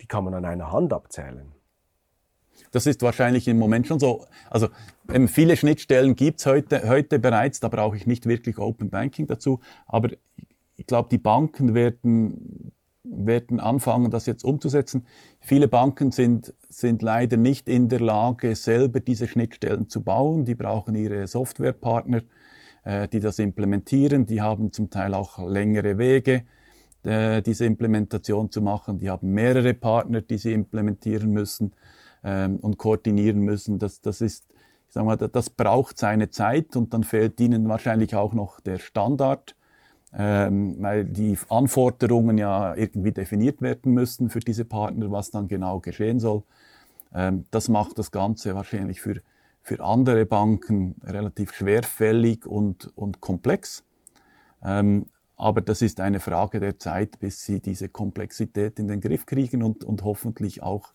die 0.00 0.06
kann 0.06 0.24
man 0.24 0.34
an 0.34 0.44
einer 0.44 0.70
Hand 0.70 0.92
abzählen. 0.92 1.52
Das 2.72 2.86
ist 2.86 3.02
wahrscheinlich 3.02 3.46
im 3.48 3.58
Moment 3.58 3.86
schon 3.86 4.00
so. 4.00 4.24
Also 4.50 4.68
ähm, 5.12 5.28
viele 5.28 5.56
Schnittstellen 5.56 6.16
gibt's 6.16 6.46
heute, 6.46 6.88
heute 6.88 7.18
bereits, 7.18 7.60
da 7.60 7.68
brauche 7.68 7.96
ich 7.96 8.06
nicht 8.06 8.26
wirklich 8.26 8.58
Open 8.58 8.90
Banking 8.90 9.26
dazu. 9.26 9.60
Aber 9.86 10.08
ich 10.76 10.86
glaube, 10.86 11.10
die 11.10 11.18
Banken 11.18 11.74
werden, 11.74 12.72
werden 13.04 13.60
anfangen, 13.60 14.10
das 14.10 14.24
jetzt 14.26 14.42
umzusetzen. 14.42 15.06
Viele 15.40 15.68
Banken 15.68 16.12
sind, 16.12 16.54
sind 16.70 17.02
leider 17.02 17.36
nicht 17.36 17.68
in 17.68 17.90
der 17.90 18.00
Lage, 18.00 18.56
selber 18.56 19.00
diese 19.00 19.28
Schnittstellen 19.28 19.88
zu 19.88 20.02
bauen. 20.02 20.46
Die 20.46 20.54
brauchen 20.54 20.94
ihre 20.94 21.26
Softwarepartner, 21.26 22.22
äh, 22.84 23.06
die 23.06 23.20
das 23.20 23.38
implementieren. 23.38 24.24
Die 24.24 24.40
haben 24.40 24.72
zum 24.72 24.88
Teil 24.88 25.12
auch 25.12 25.46
längere 25.46 25.98
Wege, 25.98 26.44
äh, 27.02 27.42
diese 27.42 27.66
Implementation 27.66 28.50
zu 28.50 28.62
machen. 28.62 28.98
Die 28.98 29.10
haben 29.10 29.30
mehrere 29.32 29.74
Partner, 29.74 30.22
die 30.22 30.38
sie 30.38 30.54
implementieren 30.54 31.30
müssen 31.32 31.74
ähm, 32.24 32.56
und 32.56 32.78
koordinieren 32.78 33.40
müssen. 33.40 33.78
Das, 33.78 34.00
das 34.00 34.20
ist, 34.20 34.46
ich 34.88 34.94
sag 34.94 35.04
mal, 35.04 35.16
das 35.16 35.50
braucht 35.50 35.98
seine 35.98 36.30
Zeit 36.30 36.76
und 36.76 36.92
dann 36.94 37.04
fehlt 37.04 37.40
ihnen 37.40 37.68
wahrscheinlich 37.68 38.14
auch 38.14 38.32
noch 38.32 38.60
der 38.60 38.78
Standard, 38.78 39.56
ähm, 40.14 40.76
weil 40.80 41.04
die 41.04 41.36
Anforderungen 41.48 42.38
ja 42.38 42.74
irgendwie 42.74 43.12
definiert 43.12 43.62
werden 43.62 43.92
müssen 43.92 44.30
für 44.30 44.40
diese 44.40 44.64
Partner, 44.64 45.10
was 45.10 45.30
dann 45.30 45.48
genau 45.48 45.80
geschehen 45.80 46.20
soll. 46.20 46.42
Ähm, 47.14 47.46
das 47.50 47.68
macht 47.68 47.98
das 47.98 48.10
Ganze 48.10 48.54
wahrscheinlich 48.54 49.00
für, 49.00 49.22
für 49.62 49.82
andere 49.82 50.26
Banken 50.26 50.96
relativ 51.04 51.52
schwerfällig 51.52 52.46
und, 52.46 52.90
und 52.96 53.20
komplex. 53.20 53.84
Ähm, 54.62 55.06
aber 55.36 55.60
das 55.60 55.82
ist 55.82 55.98
eine 56.00 56.20
Frage 56.20 56.60
der 56.60 56.78
Zeit, 56.78 57.18
bis 57.18 57.44
sie 57.44 57.60
diese 57.60 57.88
Komplexität 57.88 58.78
in 58.78 58.86
den 58.86 59.00
Griff 59.00 59.26
kriegen 59.26 59.62
und, 59.62 59.82
und 59.82 60.04
hoffentlich 60.04 60.62
auch 60.62 60.92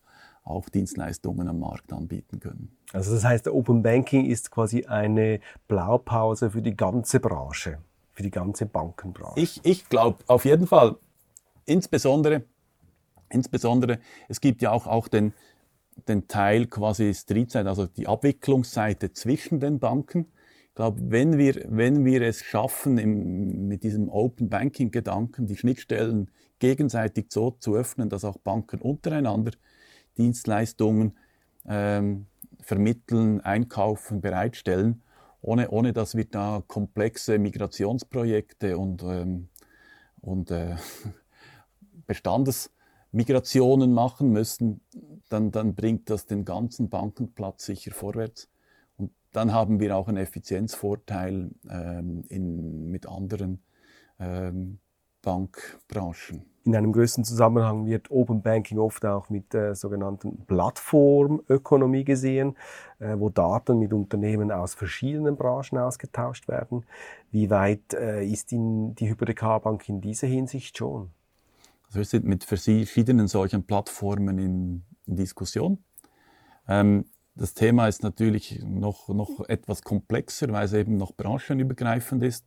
auch 0.49 0.69
Dienstleistungen 0.69 1.47
am 1.47 1.59
Markt 1.59 1.91
anbieten 1.93 2.39
können. 2.39 2.75
Also 2.93 3.13
das 3.13 3.23
heißt, 3.23 3.47
Open 3.47 3.83
Banking 3.83 4.25
ist 4.25 4.51
quasi 4.51 4.85
eine 4.85 5.39
Blaupause 5.67 6.51
für 6.51 6.61
die 6.61 6.75
ganze 6.75 7.19
Branche, 7.19 7.79
für 8.13 8.23
die 8.23 8.31
ganze 8.31 8.65
Bankenbranche. 8.65 9.39
Ich, 9.39 9.59
ich 9.63 9.89
glaube 9.89 10.19
auf 10.27 10.45
jeden 10.45 10.67
Fall, 10.67 10.95
insbesondere, 11.65 12.43
insbesondere, 13.29 13.99
es 14.27 14.41
gibt 14.41 14.61
ja 14.61 14.71
auch, 14.71 14.87
auch 14.87 15.07
den, 15.07 15.33
den 16.07 16.27
Teil 16.27 16.67
quasi 16.67 17.13
Streetside, 17.13 17.67
also 17.67 17.87
die 17.87 18.07
Abwicklungsseite 18.07 19.13
zwischen 19.13 19.59
den 19.59 19.79
Banken. 19.79 20.27
Ich 20.69 20.75
glaube, 20.75 20.99
wenn 21.09 21.37
wir, 21.37 21.65
wenn 21.69 22.05
wir 22.05 22.21
es 22.21 22.43
schaffen, 22.43 22.97
im, 22.97 23.67
mit 23.67 23.83
diesem 23.83 24.09
Open 24.09 24.49
Banking 24.49 24.91
Gedanken 24.91 25.47
die 25.47 25.57
Schnittstellen 25.57 26.29
gegenseitig 26.59 27.27
so 27.29 27.51
zu 27.51 27.75
öffnen, 27.75 28.09
dass 28.09 28.23
auch 28.23 28.37
Banken 28.37 28.81
untereinander 28.81 29.51
Dienstleistungen 30.17 31.17
ähm, 31.65 32.25
vermitteln, 32.61 33.41
einkaufen, 33.41 34.21
bereitstellen, 34.21 35.01
ohne, 35.41 35.69
ohne 35.69 35.93
dass 35.93 36.15
wir 36.15 36.25
da 36.25 36.63
komplexe 36.67 37.39
Migrationsprojekte 37.39 38.77
und, 38.77 39.03
ähm, 39.03 39.49
und 40.21 40.51
äh, 40.51 40.75
Bestandes 42.07 42.71
Migrationen 43.11 43.93
machen 43.93 44.31
müssen, 44.31 44.81
dann, 45.29 45.51
dann 45.51 45.75
bringt 45.75 46.09
das 46.09 46.25
den 46.25 46.45
ganzen 46.45 46.89
Bankenplatz 46.89 47.65
sicher 47.65 47.91
vorwärts. 47.91 48.49
Und 48.97 49.11
dann 49.31 49.53
haben 49.53 49.79
wir 49.79 49.95
auch 49.95 50.07
einen 50.07 50.17
Effizienzvorteil 50.17 51.49
ähm, 51.69 52.23
in, 52.29 52.89
mit 52.89 53.07
anderen 53.07 53.61
ähm, 54.19 54.79
Bankbranchen. 55.21 56.45
In 56.67 56.75
einem 56.75 56.91
größeren 56.91 57.23
Zusammenhang 57.23 57.85
wird 57.85 58.11
Open 58.11 58.41
Banking 58.41 58.77
oft 58.77 59.05
auch 59.05 59.29
mit 59.29 59.53
der 59.53 59.73
sogenannten 59.73 60.45
Plattformökonomie 60.47 62.03
gesehen, 62.03 62.57
äh, 62.99 63.15
wo 63.17 63.29
Daten 63.29 63.79
mit 63.79 63.93
Unternehmen 63.93 64.51
aus 64.51 64.73
verschiedenen 64.73 65.37
Branchen 65.37 65.77
ausgetauscht 65.77 66.49
werden. 66.49 66.83
Wie 67.31 67.49
weit 67.49 67.93
äh, 67.93 68.27
ist 68.27 68.51
in 68.51 68.95
die 68.95 69.07
Hypothekarbank 69.07 69.87
in 69.87 70.01
dieser 70.01 70.27
Hinsicht 70.27 70.77
schon? 70.77 71.11
Also 71.85 71.99
wir 71.99 72.05
sind 72.05 72.25
mit 72.25 72.43
verschiedenen 72.43 73.29
solchen 73.29 73.63
Plattformen 73.63 74.37
in, 74.37 74.83
in 75.05 75.15
Diskussion. 75.15 75.77
Ähm, 76.67 77.05
das 77.35 77.53
Thema 77.53 77.87
ist 77.87 78.03
natürlich 78.03 78.61
noch, 78.65 79.07
noch 79.07 79.47
etwas 79.47 79.83
komplexer, 79.83 80.51
weil 80.51 80.65
es 80.65 80.73
eben 80.73 80.97
noch 80.97 81.13
branchenübergreifend 81.13 82.23
ist. 82.23 82.45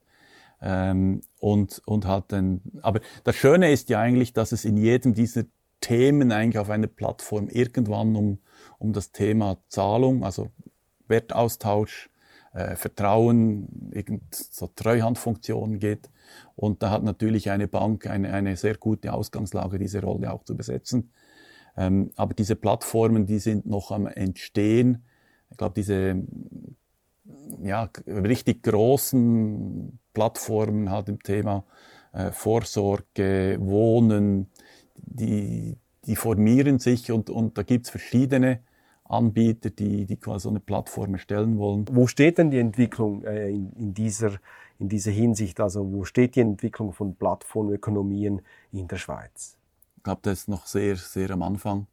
Ähm, 0.62 1.22
und, 1.38 1.80
und 1.86 2.06
hat 2.06 2.32
ein, 2.32 2.60
aber 2.82 3.00
das 3.24 3.36
Schöne 3.36 3.72
ist 3.72 3.88
ja 3.88 4.00
eigentlich, 4.00 4.32
dass 4.32 4.52
es 4.52 4.64
in 4.64 4.76
jedem 4.76 5.14
dieser 5.14 5.44
Themen 5.80 6.32
eigentlich 6.32 6.58
auf 6.58 6.70
einer 6.70 6.86
Plattform 6.86 7.48
irgendwann 7.48 8.14
um, 8.14 8.38
um 8.78 8.92
das 8.92 9.12
Thema 9.12 9.58
Zahlung, 9.68 10.24
also 10.24 10.50
Wertaustausch, 11.08 12.10
äh, 12.52 12.76
Vertrauen, 12.76 13.90
irgend 13.92 14.34
so 14.34 14.66
Treuhandfunktionen 14.66 15.78
geht. 15.78 16.10
Und 16.56 16.82
da 16.82 16.90
hat 16.90 17.02
natürlich 17.04 17.50
eine 17.50 17.68
Bank 17.68 18.06
eine, 18.06 18.32
eine 18.32 18.56
sehr 18.56 18.76
gute 18.76 19.12
Ausgangslage, 19.12 19.78
diese 19.78 20.02
Rolle 20.02 20.32
auch 20.32 20.44
zu 20.44 20.56
besetzen. 20.56 21.12
Ähm, 21.76 22.10
aber 22.16 22.34
diese 22.34 22.56
Plattformen, 22.56 23.26
die 23.26 23.38
sind 23.38 23.66
noch 23.66 23.90
am 23.92 24.06
Entstehen. 24.06 25.04
Ich 25.50 25.56
glaube, 25.56 25.74
diese 25.74 26.22
ja, 27.62 27.88
richtig 28.06 28.62
großen 28.62 29.99
Plattformen 30.12 30.90
halt 30.90 31.08
im 31.08 31.22
Thema 31.22 31.64
äh, 32.12 32.32
Vorsorge, 32.32 33.56
Wohnen, 33.60 34.50
die, 34.96 35.76
die 36.04 36.16
formieren 36.16 36.78
sich 36.78 37.10
und, 37.12 37.30
und 37.30 37.56
da 37.58 37.62
gibt's 37.62 37.90
verschiedene 37.90 38.60
Anbieter, 39.04 39.70
die, 39.70 40.06
die 40.06 40.16
quasi 40.16 40.44
so 40.44 40.50
eine 40.50 40.60
Plattform 40.60 41.14
erstellen 41.14 41.58
wollen. 41.58 41.86
Wo 41.90 42.06
steht 42.06 42.38
denn 42.38 42.50
die 42.50 42.58
Entwicklung 42.58 43.24
äh, 43.24 43.50
in, 43.50 43.72
in, 43.72 43.94
dieser, 43.94 44.32
in 44.78 44.88
dieser 44.88 45.10
Hinsicht? 45.10 45.60
Also 45.60 45.92
wo 45.92 46.04
steht 46.04 46.36
die 46.36 46.40
Entwicklung 46.40 46.92
von 46.92 47.16
Plattformökonomien 47.16 48.42
in 48.72 48.86
der 48.86 48.96
Schweiz? 48.96 49.56
Ich 49.96 50.04
glaube, 50.04 50.20
das 50.22 50.40
ist 50.40 50.48
noch 50.48 50.66
sehr, 50.66 50.96
sehr 50.96 51.30
am 51.30 51.42
Anfang. 51.42 51.86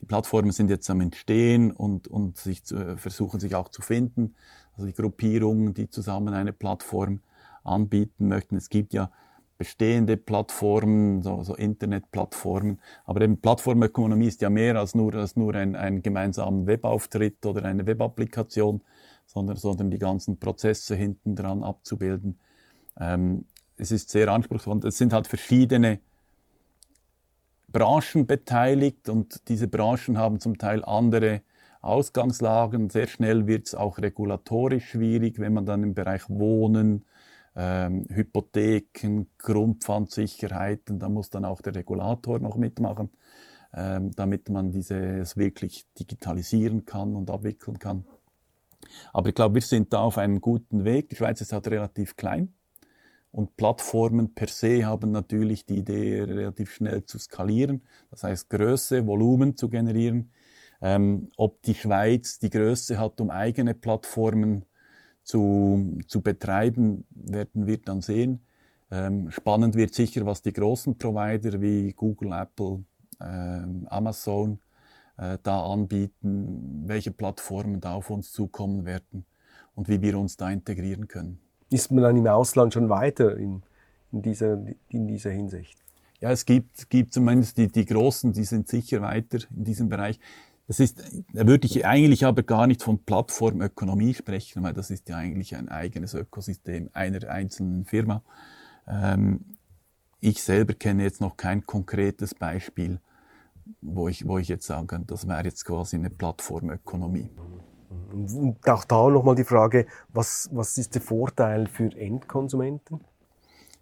Die 0.00 0.06
Plattformen 0.06 0.50
sind 0.50 0.68
jetzt 0.68 0.90
am 0.90 1.00
Entstehen 1.00 1.70
und, 1.70 2.08
und 2.08 2.36
sich 2.36 2.64
zu, 2.64 2.76
äh, 2.76 2.96
versuchen 2.96 3.38
sich 3.38 3.54
auch 3.54 3.68
zu 3.68 3.82
finden. 3.82 4.34
Also 4.72 4.86
die 4.86 4.94
Gruppierungen, 4.94 5.74
die 5.74 5.90
zusammen 5.90 6.34
eine 6.34 6.52
Plattform 6.52 7.20
anbieten 7.64 8.28
möchten. 8.28 8.56
Es 8.56 8.68
gibt 8.68 8.92
ja 8.92 9.10
bestehende 9.58 10.16
Plattformen, 10.16 11.22
so, 11.22 11.42
so 11.44 11.54
Internetplattformen. 11.54 12.80
Aber 13.04 13.20
eben 13.20 13.40
Plattformökonomie 13.40 14.26
ist 14.26 14.40
ja 14.42 14.50
mehr 14.50 14.76
als 14.76 14.94
nur, 14.94 15.14
als 15.14 15.36
nur 15.36 15.54
ein, 15.54 15.76
ein 15.76 16.02
gemeinsamer 16.02 16.66
Webauftritt 16.66 17.46
oder 17.46 17.64
eine 17.64 17.86
Webapplikation, 17.86 18.82
sondern, 19.26 19.56
sondern 19.56 19.90
die 19.90 19.98
ganzen 19.98 20.38
Prozesse 20.38 20.96
hinten 20.96 21.36
dran 21.36 21.62
abzubilden. 21.62 22.38
Ähm, 22.98 23.44
es 23.76 23.92
ist 23.92 24.10
sehr 24.10 24.28
anspruchsvoll. 24.28 24.80
Es 24.84 24.98
sind 24.98 25.12
halt 25.12 25.28
verschiedene 25.28 26.00
Branchen 27.68 28.26
beteiligt 28.26 29.08
und 29.08 29.48
diese 29.48 29.68
Branchen 29.68 30.18
haben 30.18 30.40
zum 30.40 30.58
Teil 30.58 30.84
andere 30.84 31.42
Ausgangslagen. 31.80 32.90
Sehr 32.90 33.06
schnell 33.06 33.46
wird 33.46 33.68
es 33.68 33.74
auch 33.74 33.98
regulatorisch 33.98 34.90
schwierig, 34.90 35.38
wenn 35.38 35.52
man 35.54 35.66
dann 35.66 35.82
im 35.82 35.94
Bereich 35.94 36.28
Wohnen, 36.28 37.04
ähm, 37.54 38.06
Hypotheken, 38.08 39.26
Grundpfandsicherheiten, 39.38 40.98
da 40.98 41.08
muss 41.08 41.30
dann 41.30 41.44
auch 41.44 41.60
der 41.60 41.74
Regulator 41.74 42.38
noch 42.38 42.56
mitmachen, 42.56 43.10
ähm, 43.74 44.10
damit 44.16 44.48
man 44.48 44.70
dieses 44.70 45.36
wirklich 45.36 45.86
digitalisieren 45.98 46.84
kann 46.84 47.14
und 47.14 47.30
abwickeln 47.30 47.78
kann. 47.78 48.04
Aber 49.12 49.28
ich 49.28 49.34
glaube, 49.34 49.56
wir 49.56 49.62
sind 49.62 49.92
da 49.92 50.00
auf 50.00 50.18
einem 50.18 50.40
guten 50.40 50.84
Weg. 50.84 51.08
Die 51.08 51.16
Schweiz 51.16 51.40
ist 51.40 51.52
halt 51.52 51.68
relativ 51.68 52.16
klein. 52.16 52.52
Und 53.30 53.56
Plattformen 53.56 54.34
per 54.34 54.48
se 54.48 54.84
haben 54.84 55.10
natürlich 55.10 55.64
die 55.64 55.78
Idee, 55.78 56.22
relativ 56.22 56.74
schnell 56.74 57.04
zu 57.06 57.18
skalieren, 57.18 57.82
das 58.10 58.24
heißt 58.24 58.50
Größe, 58.50 59.06
Volumen 59.06 59.56
zu 59.56 59.70
generieren. 59.70 60.32
Ähm, 60.82 61.30
ob 61.36 61.62
die 61.62 61.74
Schweiz 61.74 62.40
die 62.40 62.50
Größe 62.50 62.98
hat, 62.98 63.20
um 63.20 63.30
eigene 63.30 63.72
Plattformen 63.72 64.66
zu, 65.24 65.98
zu 66.06 66.20
betreiben, 66.20 67.04
werden 67.10 67.66
wir 67.66 67.78
dann 67.78 68.00
sehen. 68.00 68.40
Ähm, 68.90 69.30
spannend 69.30 69.74
wird 69.74 69.94
sicher, 69.94 70.26
was 70.26 70.42
die 70.42 70.52
großen 70.52 70.98
Provider 70.98 71.60
wie 71.60 71.92
Google, 71.92 72.32
Apple, 72.32 72.84
äh, 73.20 73.86
Amazon 73.86 74.58
äh, 75.16 75.38
da 75.42 75.64
anbieten, 75.64 76.82
welche 76.86 77.10
Plattformen 77.10 77.80
da 77.80 77.94
auf 77.94 78.10
uns 78.10 78.32
zukommen 78.32 78.84
werden 78.84 79.24
und 79.74 79.88
wie 79.88 80.02
wir 80.02 80.18
uns 80.18 80.36
da 80.36 80.50
integrieren 80.50 81.08
können. 81.08 81.38
Ist 81.70 81.90
man 81.90 82.02
dann 82.02 82.16
im 82.16 82.26
Ausland 82.26 82.74
schon 82.74 82.90
weiter 82.90 83.36
in, 83.36 83.62
in, 84.12 84.20
dieser, 84.20 84.58
in 84.88 85.08
dieser 85.08 85.30
Hinsicht? 85.30 85.78
Ja, 86.20 86.30
es 86.30 86.44
gibt, 86.44 86.90
gibt 86.90 87.14
zumindest 87.14 87.56
die, 87.56 87.68
die 87.68 87.84
Großen, 87.84 88.32
die 88.32 88.44
sind 88.44 88.68
sicher 88.68 89.00
weiter 89.00 89.38
in 89.56 89.64
diesem 89.64 89.88
Bereich. 89.88 90.20
Das 90.72 90.80
ist, 90.80 91.02
da 91.34 91.46
würde 91.46 91.66
ich 91.66 91.84
eigentlich 91.84 92.24
aber 92.24 92.42
gar 92.42 92.66
nicht 92.66 92.82
von 92.82 93.04
Plattformökonomie 93.04 94.14
sprechen, 94.14 94.62
weil 94.62 94.72
das 94.72 94.90
ist 94.90 95.06
ja 95.06 95.18
eigentlich 95.18 95.54
ein 95.54 95.68
eigenes 95.68 96.14
Ökosystem 96.14 96.88
einer 96.94 97.28
einzelnen 97.28 97.84
Firma. 97.84 98.22
Ähm, 98.88 99.44
ich 100.20 100.42
selber 100.42 100.72
kenne 100.72 101.02
jetzt 101.02 101.20
noch 101.20 101.36
kein 101.36 101.66
konkretes 101.66 102.34
Beispiel, 102.34 103.00
wo 103.82 104.08
ich, 104.08 104.26
wo 104.26 104.38
ich 104.38 104.48
jetzt 104.48 104.66
sagen 104.66 104.86
kann, 104.86 105.06
das 105.06 105.28
wäre 105.28 105.44
jetzt 105.44 105.66
quasi 105.66 105.96
eine 105.96 106.08
Plattformökonomie. 106.08 107.28
Und 108.10 108.66
auch 108.66 108.86
da 108.86 109.10
nochmal 109.10 109.34
die 109.34 109.44
Frage, 109.44 109.84
was, 110.08 110.48
was 110.54 110.78
ist 110.78 110.94
der 110.94 111.02
Vorteil 111.02 111.66
für 111.66 111.94
Endkonsumenten? 111.94 113.02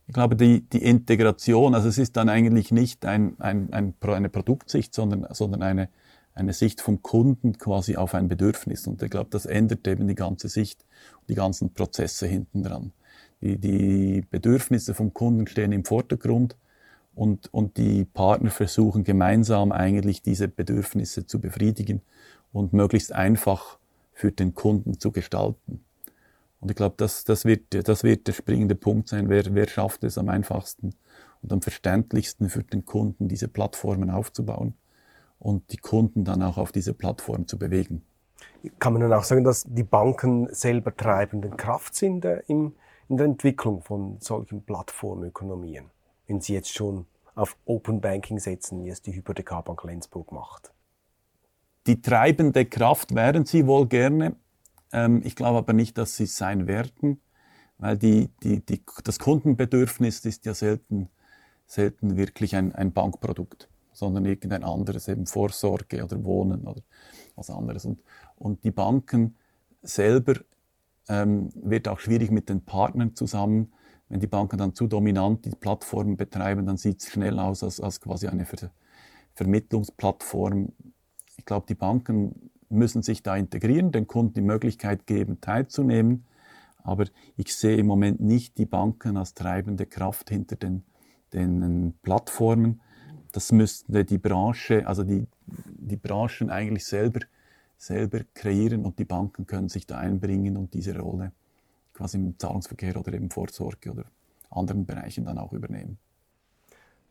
Ich 0.09 0.15
glaube, 0.15 0.35
die, 0.35 0.69
die 0.69 0.83
Integration, 0.83 1.77
also 1.77 1.87
es 1.87 1.99
ist 1.99 2.17
dann 2.17 2.29
eigentlich 2.29 2.73
nicht 2.73 3.07
ein, 3.07 3.39
ein, 3.39 3.73
ein, 3.73 3.95
eine 4.01 4.29
Produktsicht, 4.29 4.93
sondern, 4.93 5.29
sondern 5.33 5.63
eine, 5.63 5.89
eine 6.35 6.53
Sicht 6.53 6.81
vom 6.81 7.03
Kunden 7.03 7.59
quasi 7.59 7.97
auf 7.97 8.15
ein 8.15 8.29
Bedürfnis. 8.29 8.87
Und 8.87 9.03
ich 9.03 9.11
glaube, 9.11 9.31
das 9.31 9.47
ändert 9.47 9.87
eben 9.87 10.09
die 10.09 10.15
ganze 10.15 10.49
Sicht 10.49 10.85
und 11.21 11.31
die 11.31 11.35
ganzen 11.35 11.73
Prozesse 11.73 12.27
hinten 12.27 12.63
dran. 12.63 12.93
Die, 13.41 13.59
die 13.59 14.25
Bedürfnisse 14.31 14.95
vom 14.95 15.13
Kunden 15.15 15.47
stehen 15.47 15.73
im 15.73 15.85
Vordergrund 15.85 16.57
und, 17.15 17.53
und 17.53 17.77
die 17.77 18.05
Partner 18.05 18.51
versuchen 18.51 19.05
gemeinsam 19.05 19.73
eigentlich 19.73 20.23
diese 20.23 20.49
Bedürfnisse 20.49 21.27
zu 21.27 21.41
befriedigen 21.41 22.03
und 22.53 22.73
möglichst 22.73 23.13
einfach 23.13 23.79
für 24.13 24.31
den 24.31 24.55
Kunden 24.55 24.99
zu 24.99 25.13
gestalten. 25.13 25.85
Und 26.61 26.71
ich 26.71 26.77
glaube, 26.77 26.95
das, 26.99 27.25
das, 27.25 27.47
wird, 27.47 27.89
das 27.89 28.05
wird 28.05 28.27
der 28.27 28.35
springende 28.35 28.75
Punkt 28.75 29.09
sein. 29.09 29.31
Wer, 29.31 29.55
wer 29.55 29.67
schafft 29.67 30.05
es 30.05 30.19
am 30.19 30.29
einfachsten 30.29 30.95
und 31.43 31.53
am 31.53 31.63
verständlichsten 31.63 32.51
für 32.51 32.63
den 32.63 32.85
Kunden, 32.85 33.29
diese 33.29 33.49
Plattformen 33.49 34.11
aufzubauen 34.11 34.75
und 35.41 35.73
die 35.73 35.79
Kunden 35.79 36.25
dann 36.25 36.43
auch 36.43 36.59
auf 36.59 36.71
diese 36.71 36.95
Plattform 36.95 37.49
zu 37.49 37.59
bewegen? 37.59 38.03
Kann 38.79 38.93
man 38.93 39.03
dann 39.03 39.13
auch 39.13 39.25
sagen, 39.25 39.43
dass 39.43 39.65
die 39.65 39.83
Banken 39.83 40.49
selber 40.55 40.97
treibende 40.97 41.51
Kraft 41.51 41.95
sind 41.95 42.25
in, 42.25 42.75
in 43.09 43.17
der 43.17 43.27
Entwicklung 43.27 43.83
von 43.83 44.19
solchen 44.21 44.63
Plattformökonomien, 44.63 45.87
wenn 46.29 46.41
sie 46.41 46.55
jetzt 46.55 46.73
schon 46.73 47.07
auf 47.35 47.57
Open 47.65 48.01
Banking 48.01 48.39
setzen, 48.39 48.85
wie 48.85 48.91
es 48.91 49.03
die 49.03 49.15
Hypothekarbank 49.15 49.83
Lenzburg 49.85 50.31
macht? 50.31 50.73
Die 51.87 52.03
treibende 52.03 52.67
Kraft 52.67 53.15
wären 53.15 53.47
sie 53.47 53.67
wohl 53.67 53.87
gerne. 53.87 54.37
Ähm, 54.93 55.23
ich 55.25 55.37
glaube 55.37 55.59
aber 55.59 55.73
nicht, 55.73 55.97
dass 55.97 56.17
sie 56.17 56.25
es 56.25 56.37
sein 56.37 56.67
werden, 56.67 57.21
weil 57.79 57.97
die, 57.97 58.29
die, 58.43 58.65
die, 58.65 58.83
das 59.05 59.19
Kundenbedürfnis 59.19 60.25
ist 60.27 60.45
ja 60.45 60.53
selten, 60.53 61.09
selten 61.67 62.17
wirklich 62.17 62.57
ein, 62.57 62.75
ein 62.75 62.93
Bankprodukt, 62.93 63.69
sondern 64.01 64.25
irgendein 64.25 64.65
anderes, 64.65 65.09
eben 65.09 65.27
Vorsorge 65.27 66.03
oder 66.03 66.25
Wohnen 66.25 66.67
oder 66.67 66.81
was 67.37 67.51
anderes. 67.51 67.85
Und, 67.85 68.01
und 68.37 68.65
die 68.65 68.71
Banken 68.71 69.37
selber 69.83 70.35
ähm, 71.09 71.51
wird 71.55 71.87
auch 71.87 72.01
schwierig 72.01 72.31
mit 72.31 72.49
den 72.49 72.63
Partnern 72.65 73.15
zusammen. 73.15 73.73
Wenn 74.09 74.21
die 74.21 74.27
Banken 74.27 74.57
dann 74.57 74.75
zu 74.75 74.87
dominant 74.87 75.45
die 75.45 75.51
Plattformen 75.51 76.17
betreiben, 76.17 76.67
dann 76.67 76.79
sieht 76.79 77.01
es 77.01 77.11
schnell 77.11 77.39
aus 77.39 77.63
als, 77.63 77.79
als 77.79 78.01
quasi 78.01 78.27
eine 78.27 78.47
Ver 78.47 78.71
Vermittlungsplattform, 79.35 80.73
ich 81.37 81.45
glaube, 81.47 81.65
die 81.67 81.75
Banken 81.75 82.51
müssen 82.69 83.03
sich 83.03 83.23
da 83.23 83.37
integrieren, 83.37 83.93
den 83.93 84.07
Kunden 84.07 84.35
die 84.35 84.41
Möglichkeit 84.43 85.07
geben, 85.07 85.41
teilzunehmen. 85.41 86.25
Aber 86.83 87.05
ich 87.37 87.55
sehe 87.55 87.77
im 87.77 87.87
Moment 87.87 88.21
nicht 88.21 88.59
die 88.59 88.67
Banken 88.67 89.17
als 89.17 89.35
treibende 89.35 89.87
Kraft 89.87 90.29
hinter 90.29 90.57
den, 90.57 90.83
den 91.33 91.95
Plattformen. 92.03 92.81
Das 93.33 93.53
müsste 93.53 94.05
die 94.05 94.19
Branche, 94.19 94.87
also 94.87 95.05
die, 95.05 95.27
die 95.47 95.97
Branchen 95.97 96.51
eigentlich 96.51 96.87
selber, 96.87 97.21
selber 97.77 98.21
kreieren 98.35 98.85
und 98.85 98.99
die 98.99 99.05
Banken 99.05 99.47
können 99.47 99.69
sich 99.69 99.87
da 99.87 99.99
einbringen 99.99 100.57
und 100.57 100.75
diese 100.75 100.99
Rolle 100.99 101.33
quasi 101.95 102.19
im 102.19 102.39
Zahlungsverkehr 102.39 102.97
oder 102.97 103.13
eben 103.13 103.31
Vorsorge 103.31 103.91
oder 103.91 104.05
anderen 104.51 104.87
Bereichen 104.87 105.25
dann 105.25 105.39
auch 105.39 105.53
übernehmen. 105.53 105.99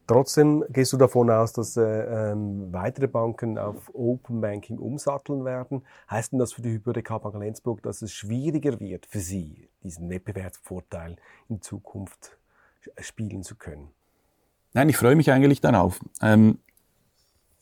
Trotzdem 0.07 0.65
gehst 0.69 0.91
du 0.91 0.97
davon 0.97 1.29
aus, 1.29 1.53
dass 1.53 1.77
äh, 1.77 2.31
ähm, 2.31 2.73
weitere 2.73 3.07
Banken 3.07 3.59
auf 3.59 3.93
Open 3.93 4.41
Banking 4.41 4.79
umsatteln 4.79 5.45
werden. 5.45 5.83
Heißt 6.09 6.31
denn 6.31 6.39
das 6.39 6.53
für 6.53 6.63
die 6.63 6.71
Hypothekarbank 6.71 7.35
Lenzburg, 7.35 7.83
dass 7.83 8.01
es 8.01 8.11
schwieriger 8.11 8.79
wird 8.79 9.05
für 9.05 9.19
sie, 9.19 9.69
diesen 9.83 10.09
Wettbewerbsvorteil 10.09 11.17
in 11.47 11.61
Zukunft 11.61 12.39
spielen 12.97 13.43
zu 13.43 13.55
können? 13.55 13.89
Nein, 14.73 14.89
ich 14.89 14.97
freue 14.97 15.15
mich 15.15 15.31
eigentlich 15.31 15.61
darauf. 15.61 15.99
Ähm, 16.21 16.59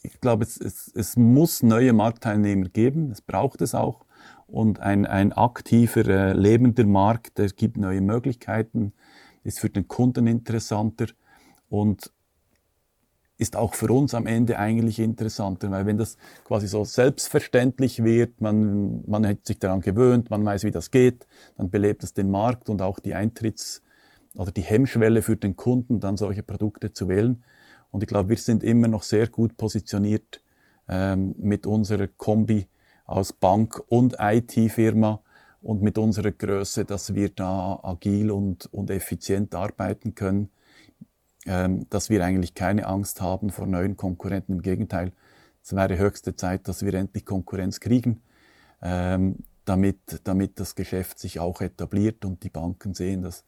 ich 0.03 0.19
glaube, 0.19 0.43
es, 0.43 0.57
es, 0.57 0.91
es 0.93 1.15
muss 1.15 1.63
neue 1.63 1.93
Marktteilnehmer 1.93 2.69
geben, 2.69 3.11
es 3.11 3.21
braucht 3.21 3.61
es 3.61 3.73
auch. 3.73 4.05
Und 4.45 4.79
ein, 4.79 5.05
ein 5.05 5.33
aktiver, 5.33 6.05
äh, 6.07 6.33
lebender 6.33 6.85
Markt, 6.85 7.37
der 7.37 7.47
gibt 7.47 7.77
neue 7.77 8.01
Möglichkeiten, 8.01 8.93
ist 9.43 9.59
für 9.59 9.69
den 9.69 9.87
Kunden 9.87 10.27
interessanter. 10.27 11.07
Und 11.69 12.11
ist 13.37 13.55
auch 13.55 13.75
für 13.75 13.91
uns 13.91 14.13
am 14.15 14.25
Ende 14.25 14.57
eigentlich 14.57 14.99
interessanter, 14.99 15.69
weil 15.69 15.85
wenn 15.85 15.97
das 15.97 16.17
quasi 16.43 16.67
so 16.67 16.83
selbstverständlich 16.83 18.03
wird, 18.03 18.41
man, 18.41 19.03
man 19.07 19.27
hat 19.27 19.45
sich 19.45 19.59
daran 19.59 19.81
gewöhnt, 19.81 20.31
man 20.31 20.43
weiß, 20.43 20.63
wie 20.63 20.71
das 20.71 20.89
geht, 20.89 21.27
dann 21.55 21.69
belebt 21.69 22.03
es 22.03 22.13
den 22.13 22.31
Markt 22.31 22.67
und 22.67 22.81
auch 22.81 22.99
die 22.99 23.15
Eintritts- 23.15 23.81
oder 24.38 24.52
die 24.52 24.62
Hemmschwelle 24.62 25.21
für 25.21 25.36
den 25.36 25.56
Kunden, 25.56 26.00
dann 26.00 26.15
solche 26.15 26.43
Produkte 26.43 26.93
zu 26.93 27.10
wählen. 27.10 27.43
Und 27.91 28.04
ich 28.04 28.08
glaube, 28.08 28.30
wir 28.30 28.38
sind 28.38 28.63
immer 28.63 28.88
noch 28.88 29.04
sehr 29.04 29.28
gut 29.28 29.58
positioniert 29.58 30.41
ähm, 30.88 31.36
mit 31.38 31.65
unserer 31.65 32.08
Kombi 32.08 32.67
aus 33.06 33.34
Bank 33.34 33.82
und 33.89 34.15
IT-Firma 34.19 35.21
und 35.62 35.82
mit 35.82 35.97
unserer 35.97 36.32
Größe, 36.32 36.86
dass 36.86 37.15
wir 37.15 37.30
da 37.30 37.80
agil 37.84 38.32
und, 38.32 38.67
und 38.73 38.89
effizient 38.89 39.56
arbeiten 39.56 40.15
können 40.15 40.50
ähm, 41.47 41.88
dass 41.89 42.10
wir 42.10 42.23
eigentlich 42.23 42.54
keine 42.54 42.86
Angst 42.88 43.21
haben 43.21 43.50
vor 43.50 43.65
neuen 43.65 43.95
Konkurrenten. 43.95 44.54
Im 44.54 44.62
Gegenteil, 44.62 45.13
es 45.63 45.73
wäre 45.73 45.97
höchste 45.97 46.36
Zeit, 46.36 46.67
dass 46.67 46.84
wir 46.84 46.93
endlich 46.93 47.26
Konkurrenz 47.26 47.80
kriegen, 47.80 48.21
ähm, 48.82 49.38
damit, 49.65 50.21
damit 50.26 50.60
das 50.60 50.76
Geschäft 50.76 51.19
sich 51.19 51.39
auch 51.39 51.62
etabliert 51.62 52.26
und 52.26 52.43
die 52.43 52.50
Banken 52.50 52.93
sehen, 52.93 53.21
dass 53.21 53.45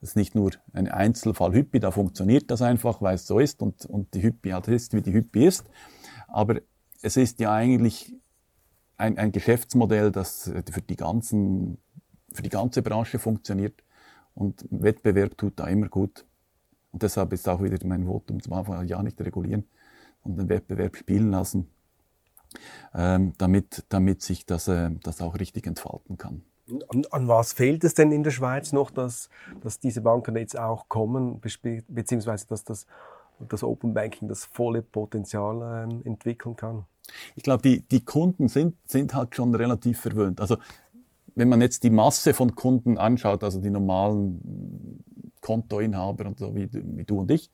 das 0.00 0.10
ist 0.10 0.16
nicht 0.16 0.34
nur 0.34 0.52
ein 0.72 0.88
Einzelfall 0.88 1.52
Hyppi, 1.52 1.78
da 1.78 1.90
funktioniert 1.90 2.50
das 2.50 2.62
einfach, 2.62 3.02
weil 3.02 3.16
es 3.16 3.26
so 3.26 3.38
ist 3.38 3.60
und, 3.60 3.84
und 3.84 4.14
die 4.14 4.22
Hyppi 4.22 4.50
halt 4.50 4.68
ist, 4.68 4.94
wie 4.94 5.02
die 5.02 5.12
Hyppi 5.12 5.46
ist. 5.46 5.68
Aber 6.26 6.60
es 7.02 7.16
ist 7.16 7.38
ja 7.40 7.52
eigentlich 7.52 8.14
ein, 8.96 9.18
ein 9.18 9.32
Geschäftsmodell, 9.32 10.10
das 10.10 10.50
für 10.70 10.82
die, 10.82 10.96
ganzen, 10.96 11.78
für 12.32 12.42
die 12.42 12.48
ganze 12.48 12.82
Branche 12.82 13.18
funktioniert 13.18 13.82
und 14.34 14.66
Wettbewerb 14.70 15.36
tut 15.36 15.58
da 15.58 15.66
immer 15.66 15.88
gut. 15.88 16.24
Und 16.92 17.02
deshalb 17.02 17.32
ist 17.32 17.48
auch 17.48 17.62
wieder 17.62 17.78
mein 17.86 18.06
Votum 18.06 18.42
zum 18.42 18.54
Anfang, 18.54 18.86
ja 18.86 19.02
nicht 19.02 19.20
regulieren 19.20 19.64
und 20.22 20.38
den 20.38 20.48
Wettbewerb 20.48 20.96
spielen 20.96 21.30
lassen, 21.30 21.68
ähm, 22.94 23.34
damit, 23.38 23.84
damit 23.90 24.22
sich 24.22 24.46
das, 24.46 24.66
äh, 24.68 24.90
das 25.02 25.20
auch 25.20 25.38
richtig 25.38 25.66
entfalten 25.66 26.16
kann. 26.16 26.42
An, 26.88 27.04
an, 27.10 27.28
was 27.28 27.52
fehlt 27.52 27.84
es 27.84 27.94
denn 27.94 28.12
in 28.12 28.22
der 28.22 28.30
Schweiz 28.30 28.72
noch, 28.72 28.90
dass, 28.90 29.28
dass 29.62 29.80
diese 29.80 30.00
Banken 30.00 30.36
jetzt 30.36 30.58
auch 30.58 30.88
kommen, 30.88 31.40
beziehungsweise 31.88 32.46
dass 32.46 32.64
das, 32.64 32.86
das 33.48 33.62
Open 33.62 33.94
Banking 33.94 34.28
das 34.28 34.44
volle 34.44 34.82
Potenzial 34.82 35.88
ähm, 35.90 36.02
entwickeln 36.04 36.56
kann? 36.56 36.84
Ich 37.34 37.42
glaube, 37.42 37.62
die, 37.62 37.82
die 37.82 38.04
Kunden 38.04 38.48
sind, 38.48 38.76
sind 38.84 39.14
halt 39.14 39.34
schon 39.34 39.54
relativ 39.54 40.00
verwöhnt. 40.00 40.40
Also 40.40 40.56
wenn 41.34 41.48
man 41.48 41.60
jetzt 41.60 41.82
die 41.84 41.90
Masse 41.90 42.34
von 42.34 42.54
Kunden 42.54 42.98
anschaut, 42.98 43.42
also 43.44 43.60
die 43.60 43.70
normalen 43.70 45.02
Kontoinhaber 45.40 46.26
und 46.26 46.38
so 46.38 46.54
wie, 46.54 46.68
wie 46.72 47.04
du 47.04 47.20
und 47.20 47.30
ich, 47.30 47.50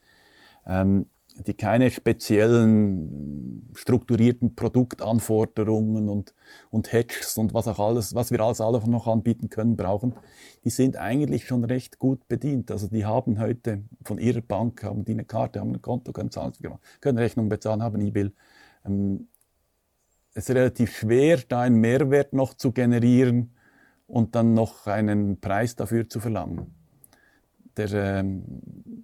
ähm, 0.66 1.06
die 1.44 1.54
keine 1.54 1.90
speziellen 1.90 3.70
strukturierten 3.74 4.54
Produktanforderungen 4.54 6.08
und, 6.08 6.34
und 6.70 6.92
Hedges 6.92 7.36
und 7.36 7.52
was 7.52 7.68
auch 7.68 7.78
alles, 7.78 8.14
was 8.14 8.30
wir 8.30 8.40
alles 8.40 8.60
alle 8.60 8.78
noch 8.88 9.06
anbieten 9.06 9.50
können, 9.50 9.76
brauchen, 9.76 10.14
die 10.64 10.70
sind 10.70 10.96
eigentlich 10.96 11.46
schon 11.46 11.64
recht 11.64 11.98
gut 11.98 12.26
bedient. 12.28 12.70
Also 12.70 12.88
die 12.88 13.04
haben 13.04 13.38
heute 13.38 13.82
von 14.02 14.18
ihrer 14.18 14.40
Bank, 14.40 14.82
haben 14.82 15.04
die 15.04 15.12
eine 15.12 15.24
Karte, 15.24 15.60
haben 15.60 15.72
ein 15.72 15.82
Konto, 15.82 16.12
können 16.12 16.30
zahlen, 16.30 16.52
können 17.00 17.18
Rechnungen 17.18 17.48
bezahlen, 17.48 17.82
haben 17.82 18.00
E-Bill. 18.00 18.32
Ähm, 18.84 19.28
es 20.32 20.48
ist 20.48 20.54
relativ 20.54 20.96
schwer, 20.96 21.38
da 21.48 21.62
einen 21.62 21.80
Mehrwert 21.80 22.32
noch 22.32 22.54
zu 22.54 22.72
generieren 22.72 23.54
und 24.06 24.34
dann 24.34 24.54
noch 24.54 24.86
einen 24.86 25.40
Preis 25.40 25.76
dafür 25.76 26.08
zu 26.08 26.20
verlangen 26.20 26.74
der, 27.76 27.92
ähm, 27.92 28.44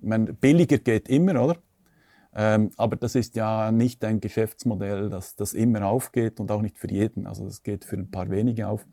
man, 0.00 0.36
billiger 0.36 0.78
geht 0.78 1.08
immer, 1.08 1.42
oder? 1.42 1.56
Ähm, 2.34 2.70
aber 2.76 2.96
das 2.96 3.14
ist 3.14 3.36
ja 3.36 3.70
nicht 3.72 4.04
ein 4.04 4.20
Geschäftsmodell, 4.20 5.10
das, 5.10 5.36
das 5.36 5.52
immer 5.52 5.86
aufgeht 5.86 6.40
und 6.40 6.50
auch 6.50 6.62
nicht 6.62 6.78
für 6.78 6.90
jeden. 6.90 7.26
Also 7.26 7.46
es 7.46 7.62
geht 7.62 7.84
für 7.84 7.96
ein 7.96 8.10
paar 8.10 8.30
wenige 8.30 8.68
auf. 8.68 8.86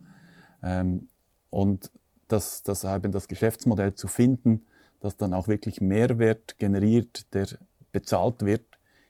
Ähm, 0.61 1.09
und 1.49 1.91
das, 2.27 2.63
das 2.63 2.83
eben 2.83 3.11
das 3.11 3.27
Geschäftsmodell 3.27 3.95
zu 3.95 4.07
finden, 4.07 4.65
das 4.99 5.15
dann 5.17 5.33
auch 5.33 5.47
wirklich 5.47 5.81
Mehrwert 5.81 6.57
generiert, 6.57 7.33
der 7.33 7.47
bezahlt 7.91 8.43
wird, 8.45 8.65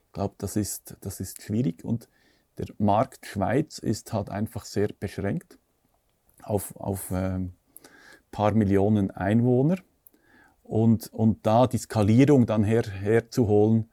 ich 0.10 0.14
glaube, 0.14 0.36
das 0.40 0.56
ist, 0.56 0.98
das 1.02 1.20
ist 1.20 1.42
schwierig. 1.42 1.84
Und 1.84 2.08
der 2.58 2.68
Markt 2.78 3.28
Schweiz 3.28 3.78
ist 3.78 4.12
halt 4.12 4.30
einfach 4.30 4.66
sehr 4.66 4.90
beschränkt 5.00 5.60
auf, 6.42 6.76
auf 6.76 7.12
ähm, 7.12 7.54
paar 8.32 8.54
Millionen 8.54 9.12
Einwohner 9.12 9.78
und, 10.64 11.14
und 11.14 11.46
da 11.46 11.68
die 11.68 11.78
Skalierung 11.78 12.46
dann 12.46 12.64
her, 12.64 12.84
herzuholen, 12.84 13.90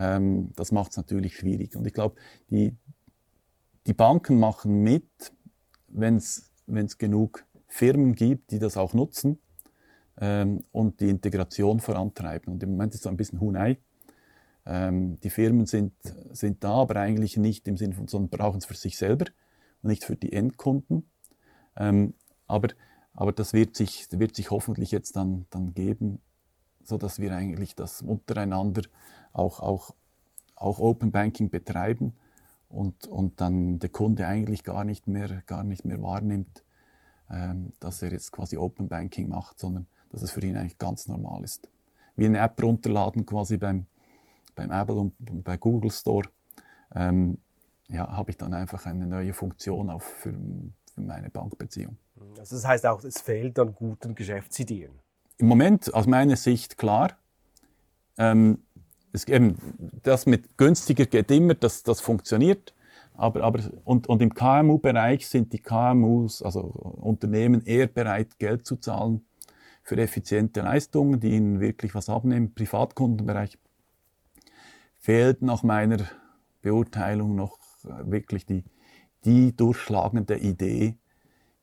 ähm, 0.00 0.50
das 0.56 0.72
macht 0.72 0.92
es 0.92 0.96
natürlich 0.96 1.36
schwierig. 1.36 1.76
Und 1.76 1.86
ich 1.86 1.92
glaube, 1.92 2.16
die, 2.48 2.74
die 3.86 3.92
Banken 3.92 4.40
machen 4.40 4.82
mit, 4.82 5.32
wenn 5.86 6.16
es 6.16 6.98
genug 6.98 7.44
Firmen 7.68 8.14
gibt, 8.14 8.50
die 8.50 8.58
das 8.58 8.76
auch 8.76 8.94
nutzen 8.94 9.38
ähm, 10.18 10.64
und 10.72 11.00
die 11.00 11.10
Integration 11.10 11.80
vorantreiben. 11.80 12.52
Und 12.52 12.62
im 12.62 12.70
Moment 12.70 12.94
ist 12.94 13.00
es 13.00 13.06
ein 13.06 13.16
bisschen 13.16 13.40
Hunei. 13.40 13.78
Ähm, 14.66 15.20
die 15.20 15.30
Firmen 15.30 15.66
sind, 15.66 15.92
sind 16.32 16.64
da, 16.64 16.72
aber 16.74 16.96
eigentlich 16.96 17.36
nicht 17.36 17.68
im 17.68 17.76
Sinne 17.76 17.94
von, 17.94 18.08
sondern 18.08 18.30
brauchen 18.30 18.58
es 18.58 18.64
für 18.64 18.74
sich 18.74 18.96
selber 18.96 19.26
und 19.82 19.90
nicht 19.90 20.04
für 20.04 20.16
die 20.16 20.32
Endkunden. 20.32 21.10
Ähm, 21.76 22.14
aber 22.46 22.68
aber 23.12 23.32
das 23.32 23.52
wird 23.52 23.76
sich, 23.76 24.06
wird 24.12 24.34
sich 24.34 24.50
hoffentlich 24.50 24.92
jetzt 24.92 25.16
dann, 25.16 25.46
dann 25.50 25.74
geben, 25.74 26.20
so 26.90 26.98
dass 26.98 27.20
wir 27.20 27.32
eigentlich 27.32 27.74
das 27.74 28.02
untereinander 28.02 28.82
auch, 29.32 29.60
auch, 29.60 29.94
auch 30.56 30.78
Open 30.80 31.12
Banking 31.12 31.48
betreiben 31.48 32.14
und, 32.68 33.06
und 33.06 33.40
dann 33.40 33.78
der 33.78 33.90
Kunde 33.90 34.26
eigentlich 34.26 34.64
gar 34.64 34.84
nicht 34.84 35.06
mehr, 35.06 35.42
gar 35.46 35.64
nicht 35.64 35.84
mehr 35.84 36.02
wahrnimmt, 36.02 36.64
ähm, 37.30 37.72
dass 37.78 38.02
er 38.02 38.12
jetzt 38.12 38.32
quasi 38.32 38.56
Open 38.56 38.88
Banking 38.88 39.28
macht, 39.28 39.58
sondern 39.58 39.86
dass 40.10 40.22
es 40.22 40.32
für 40.32 40.42
ihn 40.42 40.56
eigentlich 40.56 40.78
ganz 40.78 41.06
normal 41.06 41.44
ist. 41.44 41.70
Wie 42.16 42.26
eine 42.26 42.38
App 42.38 42.60
runterladen 42.60 43.24
quasi 43.24 43.56
beim, 43.56 43.86
beim 44.56 44.72
Apple 44.72 44.96
und 44.96 45.14
bei 45.44 45.56
Google 45.56 45.92
Store, 45.92 46.28
ähm, 46.94 47.38
ja, 47.88 48.08
habe 48.08 48.30
ich 48.30 48.36
dann 48.36 48.52
einfach 48.52 48.84
eine 48.86 49.06
neue 49.06 49.32
Funktion 49.32 49.90
auch 49.90 50.02
für, 50.02 50.32
für 50.92 51.00
meine 51.00 51.30
Bankbeziehung. 51.30 51.96
Also 52.38 52.56
das 52.56 52.66
heißt 52.66 52.86
auch, 52.86 53.02
es 53.04 53.20
fehlt 53.20 53.58
an 53.60 53.74
guten 53.74 54.14
Geschäftsideen. 54.16 54.90
Im 55.40 55.46
Moment 55.46 55.94
aus 55.94 56.06
meiner 56.06 56.36
Sicht 56.36 56.76
klar. 56.76 57.16
Ähm, 58.18 58.58
es, 59.10 59.26
eben, 59.26 59.56
das 60.02 60.26
mit 60.26 60.58
günstiger 60.58 61.06
geht 61.06 61.30
immer, 61.30 61.54
das, 61.54 61.82
das 61.82 62.02
funktioniert. 62.02 62.74
Aber, 63.14 63.42
aber, 63.42 63.62
und, 63.84 64.06
und 64.06 64.20
im 64.20 64.34
KMU-Bereich 64.34 65.26
sind 65.26 65.54
die 65.54 65.60
KMUs, 65.60 66.42
also 66.42 66.60
Unternehmen, 66.60 67.62
eher 67.64 67.86
bereit, 67.86 68.38
Geld 68.38 68.66
zu 68.66 68.76
zahlen 68.76 69.24
für 69.82 69.96
effiziente 69.96 70.60
Leistungen, 70.60 71.20
die 71.20 71.30
ihnen 71.30 71.58
wirklich 71.58 71.94
was 71.94 72.10
abnehmen. 72.10 72.48
Im 72.48 72.54
Privatkundenbereich 72.54 73.56
fehlt 74.98 75.40
nach 75.40 75.62
meiner 75.62 76.04
Beurteilung 76.60 77.34
noch 77.34 77.58
wirklich 77.82 78.44
die, 78.44 78.64
die 79.24 79.56
durchschlagende 79.56 80.36
Idee, 80.36 80.98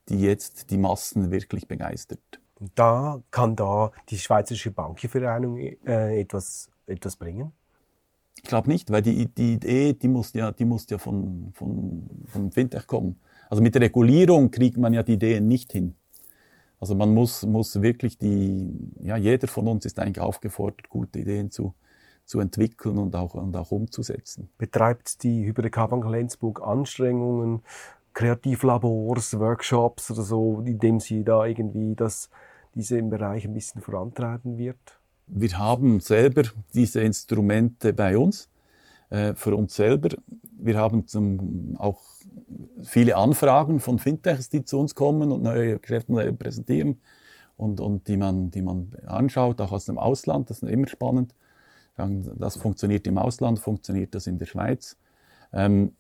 die 0.10 0.20
jetzt 0.20 0.72
die 0.72 0.80
Massen 0.80 1.30
wirklich 1.30 1.68
begeistert. 1.68 2.40
Da 2.76 3.22
kann 3.32 3.56
da 3.56 3.92
die 4.10 4.18
Schweizerische 4.18 4.72
Bankenvereinigung 4.72 5.58
äh, 5.58 6.20
etwas, 6.20 6.70
etwas 6.88 7.16
bringen? 7.16 7.52
Ich 8.36 8.44
glaube 8.44 8.70
nicht, 8.70 8.92
weil 8.92 9.02
die, 9.02 9.28
die 9.28 9.54
Idee, 9.54 9.94
die 9.94 10.08
muss 10.08 10.34
ja, 10.34 10.52
die 10.52 10.66
muss 10.66 10.90
ja 10.90 10.98
von, 10.98 11.52
von, 11.54 12.10
von 12.28 12.52
Fintech 12.52 12.88
kommen. 12.88 13.20
Also 13.50 13.62
mit 13.64 13.76
der 13.76 13.82
Regulierung 13.82 14.52
kriegt 14.52 14.78
man 14.78 14.94
ja 14.94 15.04
die 15.04 15.14
Ideen 15.14 15.48
nicht 15.48 15.72
hin. 15.72 15.96
Also 16.80 16.96
man 16.96 17.14
muss, 17.14 17.44
muss 17.46 17.82
wirklich 17.82 18.18
die, 18.18 18.92
ja, 19.02 19.18
jeder 19.18 19.48
von 19.48 19.68
uns 19.68 19.86
ist 19.86 20.00
eigentlich 20.00 20.20
aufgefordert, 20.20 20.90
gute 20.90 21.20
Ideen 21.20 21.50
zu, 21.50 21.74
zu 22.26 22.40
entwickeln 22.40 22.98
und 22.98 23.16
auch, 23.16 23.34
und 23.34 23.56
auch 23.56 23.72
umzusetzen. 23.72 24.50
Betreibt 24.58 25.24
die 25.24 25.46
Hypothekar 25.46 25.88
Bank 25.88 26.06
Lenzburg 26.06 26.62
Anstrengungen, 26.62 27.64
Kreativlabors, 28.14 29.40
Workshops 29.40 30.12
oder 30.12 30.22
so, 30.24 30.62
indem 30.66 31.00
sie 31.00 31.24
da 31.24 31.46
irgendwie 31.46 31.96
das, 31.96 32.30
diese 32.78 32.98
im 32.98 33.10
Bereich 33.10 33.46
ein 33.46 33.54
bisschen 33.54 33.82
vorantreiben 33.82 34.58
wird? 34.58 34.78
Wir 35.28 35.58
haben 35.58 36.00
selber 36.00 36.44
diese 36.74 37.02
Instrumente 37.02 37.92
bei 37.92 38.18
uns, 38.18 38.50
äh, 39.10 39.34
für 39.34 39.56
uns 39.56 39.76
selber. 39.76 40.10
Wir 40.58 40.78
haben 40.78 41.08
zum, 41.08 41.76
auch 41.78 42.02
viele 42.84 43.18
Anfragen 43.18 43.80
von 43.80 44.00
Fintechs, 44.00 44.50
die 44.50 44.64
zu 44.64 44.80
uns 44.80 44.96
kommen 44.96 45.32
und 45.32 45.44
neue 45.44 45.80
Geschäftsmodelle 45.80 46.34
präsentieren 46.34 47.00
und, 47.58 47.82
und 47.82 48.08
die, 48.08 48.18
man, 48.18 48.52
die 48.52 48.62
man 48.62 48.94
anschaut, 49.06 49.60
auch 49.60 49.72
aus 49.72 49.86
dem 49.86 49.98
Ausland. 49.98 50.50
Das 50.50 50.64
ist 50.64 50.70
immer 50.70 50.88
spannend. 50.88 51.34
Das 51.98 52.58
funktioniert 52.58 53.08
im 53.08 53.18
Ausland, 53.18 53.60
funktioniert 53.60 54.14
das 54.14 54.28
in 54.28 54.38
der 54.38 54.46
Schweiz. 54.46 54.98
Ähm, 55.52 55.96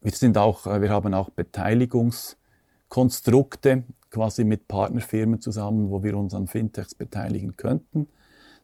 wir, 0.00 0.12
sind 0.12 0.38
auch, 0.38 0.66
wir 0.66 0.90
haben 0.90 1.14
auch 1.14 1.30
Beteiligungskonstrukte 1.30 3.82
quasi 4.12 4.44
mit 4.44 4.68
Partnerfirmen 4.68 5.40
zusammen, 5.40 5.90
wo 5.90 6.02
wir 6.02 6.16
uns 6.16 6.34
an 6.34 6.46
Fintechs 6.46 6.94
beteiligen 6.94 7.56
könnten. 7.56 8.06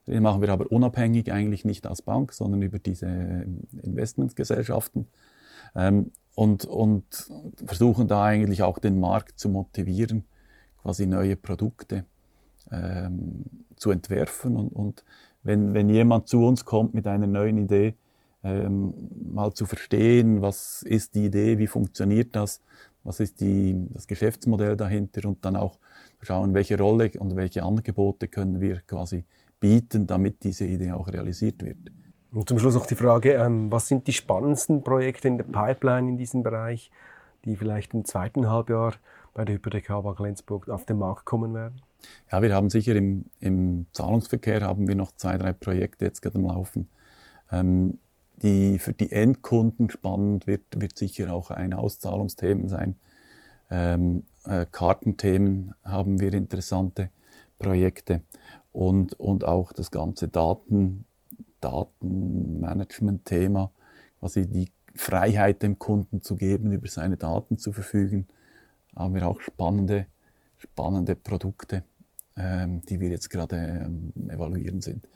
Das 0.04 0.20
machen 0.20 0.42
wir 0.42 0.50
aber 0.50 0.70
unabhängig, 0.70 1.32
eigentlich 1.32 1.64
nicht 1.64 1.86
als 1.86 2.02
Bank, 2.02 2.32
sondern 2.32 2.62
über 2.62 2.78
diese 2.78 3.46
Investmentgesellschaften. 3.82 5.08
Ähm, 5.74 6.12
und, 6.34 6.66
und 6.66 7.30
versuchen 7.66 8.06
da 8.06 8.24
eigentlich 8.24 8.62
auch 8.62 8.78
den 8.78 9.00
Markt 9.00 9.40
zu 9.40 9.48
motivieren, 9.48 10.24
quasi 10.82 11.06
neue 11.06 11.34
Produkte 11.34 12.04
ähm, 12.70 13.44
zu 13.76 13.90
entwerfen. 13.90 14.56
Und, 14.56 14.68
und 14.68 15.04
wenn, 15.42 15.74
wenn 15.74 15.88
jemand 15.88 16.28
zu 16.28 16.44
uns 16.44 16.64
kommt 16.64 16.94
mit 16.94 17.06
einer 17.06 17.26
neuen 17.26 17.58
Idee, 17.58 17.94
ähm, 18.44 18.94
mal 19.32 19.52
zu 19.52 19.66
verstehen, 19.66 20.42
was 20.42 20.82
ist 20.82 21.14
die 21.14 21.24
Idee, 21.24 21.58
wie 21.58 21.66
funktioniert 21.66 22.36
das, 22.36 22.60
was 23.08 23.20
ist 23.20 23.40
die, 23.40 23.74
das 23.94 24.06
Geschäftsmodell 24.06 24.76
dahinter 24.76 25.26
und 25.26 25.42
dann 25.44 25.56
auch 25.56 25.78
schauen, 26.20 26.52
welche 26.52 26.78
Rolle 26.78 27.10
und 27.18 27.36
welche 27.36 27.62
Angebote 27.62 28.28
können 28.28 28.60
wir 28.60 28.82
quasi 28.86 29.24
bieten, 29.58 30.06
damit 30.06 30.44
diese 30.44 30.66
Idee 30.66 30.92
auch 30.92 31.08
realisiert 31.08 31.64
wird. 31.64 31.78
Und 32.32 32.46
zum 32.46 32.58
Schluss 32.58 32.74
noch 32.74 32.84
die 32.84 32.94
Frage, 32.94 33.32
ähm, 33.32 33.72
was 33.72 33.88
sind 33.88 34.06
die 34.06 34.12
spannendsten 34.12 34.84
Projekte 34.84 35.26
in 35.26 35.38
der 35.38 35.44
Pipeline 35.44 36.10
in 36.10 36.16
diesem 36.18 36.42
Bereich, 36.42 36.90
die 37.46 37.56
vielleicht 37.56 37.94
im 37.94 38.04
zweiten 38.04 38.50
Halbjahr 38.50 38.92
bei 39.32 39.46
der 39.46 39.54
Hypothekarbank 39.54 40.20
Lenzburg 40.20 40.68
auf 40.68 40.84
den 40.84 40.98
Markt 40.98 41.24
kommen 41.24 41.54
werden? 41.54 41.80
Ja, 42.30 42.42
wir 42.42 42.54
haben 42.54 42.68
sicher 42.68 42.94
im, 42.94 43.24
im 43.40 43.86
Zahlungsverkehr 43.92 44.60
haben 44.60 44.86
wir 44.86 44.94
noch 44.94 45.12
zwei, 45.12 45.38
drei 45.38 45.54
Projekte 45.54 46.04
jetzt 46.04 46.20
gerade 46.20 46.38
am 46.38 46.44
Laufen. 46.44 46.88
Ähm, 47.50 47.98
die 48.42 48.78
für 48.78 48.92
die 48.92 49.12
Endkunden 49.12 49.90
spannend 49.90 50.46
wird, 50.46 50.62
wird 50.76 50.96
sicher 50.96 51.32
auch 51.32 51.50
ein 51.50 51.74
Auszahlungsthemen 51.74 52.68
sein. 52.68 52.96
Ähm, 53.70 54.24
äh, 54.44 54.66
Kartenthemen 54.70 55.74
haben 55.84 56.20
wir 56.20 56.32
interessante 56.32 57.10
Projekte 57.58 58.22
und, 58.72 59.18
und 59.18 59.44
auch 59.44 59.72
das 59.72 59.90
ganze 59.90 60.28
Daten, 60.28 61.04
Datenmanagement-Thema, 61.60 63.70
quasi 64.20 64.46
die 64.46 64.70
Freiheit 64.94 65.62
dem 65.62 65.78
Kunden 65.78 66.22
zu 66.22 66.36
geben, 66.36 66.72
über 66.72 66.88
seine 66.88 67.16
Daten 67.16 67.58
zu 67.58 67.72
verfügen, 67.72 68.26
haben 68.96 69.14
wir 69.14 69.28
auch 69.28 69.40
spannende, 69.40 70.06
spannende 70.58 71.14
Produkte, 71.14 71.84
ähm, 72.36 72.82
die 72.88 73.00
wir 73.00 73.10
jetzt 73.10 73.30
gerade 73.30 73.56
ähm, 73.56 74.12
evaluieren 74.28 74.80
sind. 74.80 75.06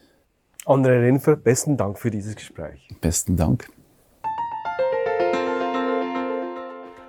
André 0.65 1.01
Renfer, 1.01 1.35
besten 1.35 1.77
Dank 1.77 1.99
für 1.99 2.11
dieses 2.11 2.37
Gespräch. 2.37 2.87
Besten 3.01 3.37
Dank. 3.37 3.69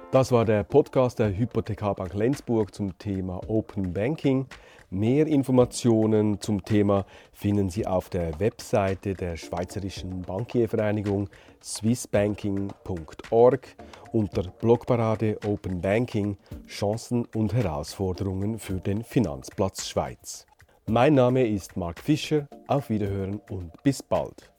Das 0.09 0.31
war 0.31 0.45
der 0.45 0.63
Podcast 0.63 1.19
der 1.19 1.37
Hypothekarbank 1.37 2.15
Lenzburg 2.15 2.73
zum 2.73 2.97
Thema 2.97 3.41
Open 3.47 3.93
Banking. 3.93 4.47
Mehr 4.89 5.27
Informationen 5.27 6.41
zum 6.41 6.65
Thema 6.65 7.05
finden 7.31 7.69
Sie 7.69 7.85
auf 7.85 8.09
der 8.09 8.39
Webseite 8.39 9.13
der 9.13 9.37
Schweizerischen 9.37 10.23
Bankiervereinigung 10.23 11.29
swissbanking.org 11.63 13.67
unter 14.11 14.49
Blogparade 14.61 15.37
Open 15.45 15.79
Banking 15.79 16.37
Chancen 16.67 17.25
und 17.35 17.53
Herausforderungen 17.53 18.57
für 18.57 18.79
den 18.79 19.03
Finanzplatz 19.03 19.87
Schweiz. 19.87 20.47
Mein 20.88 21.13
Name 21.13 21.47
ist 21.47 21.77
Mark 21.77 21.99
Fischer. 22.01 22.47
Auf 22.67 22.89
Wiederhören 22.89 23.39
und 23.49 23.71
bis 23.84 24.03
bald. 24.03 24.52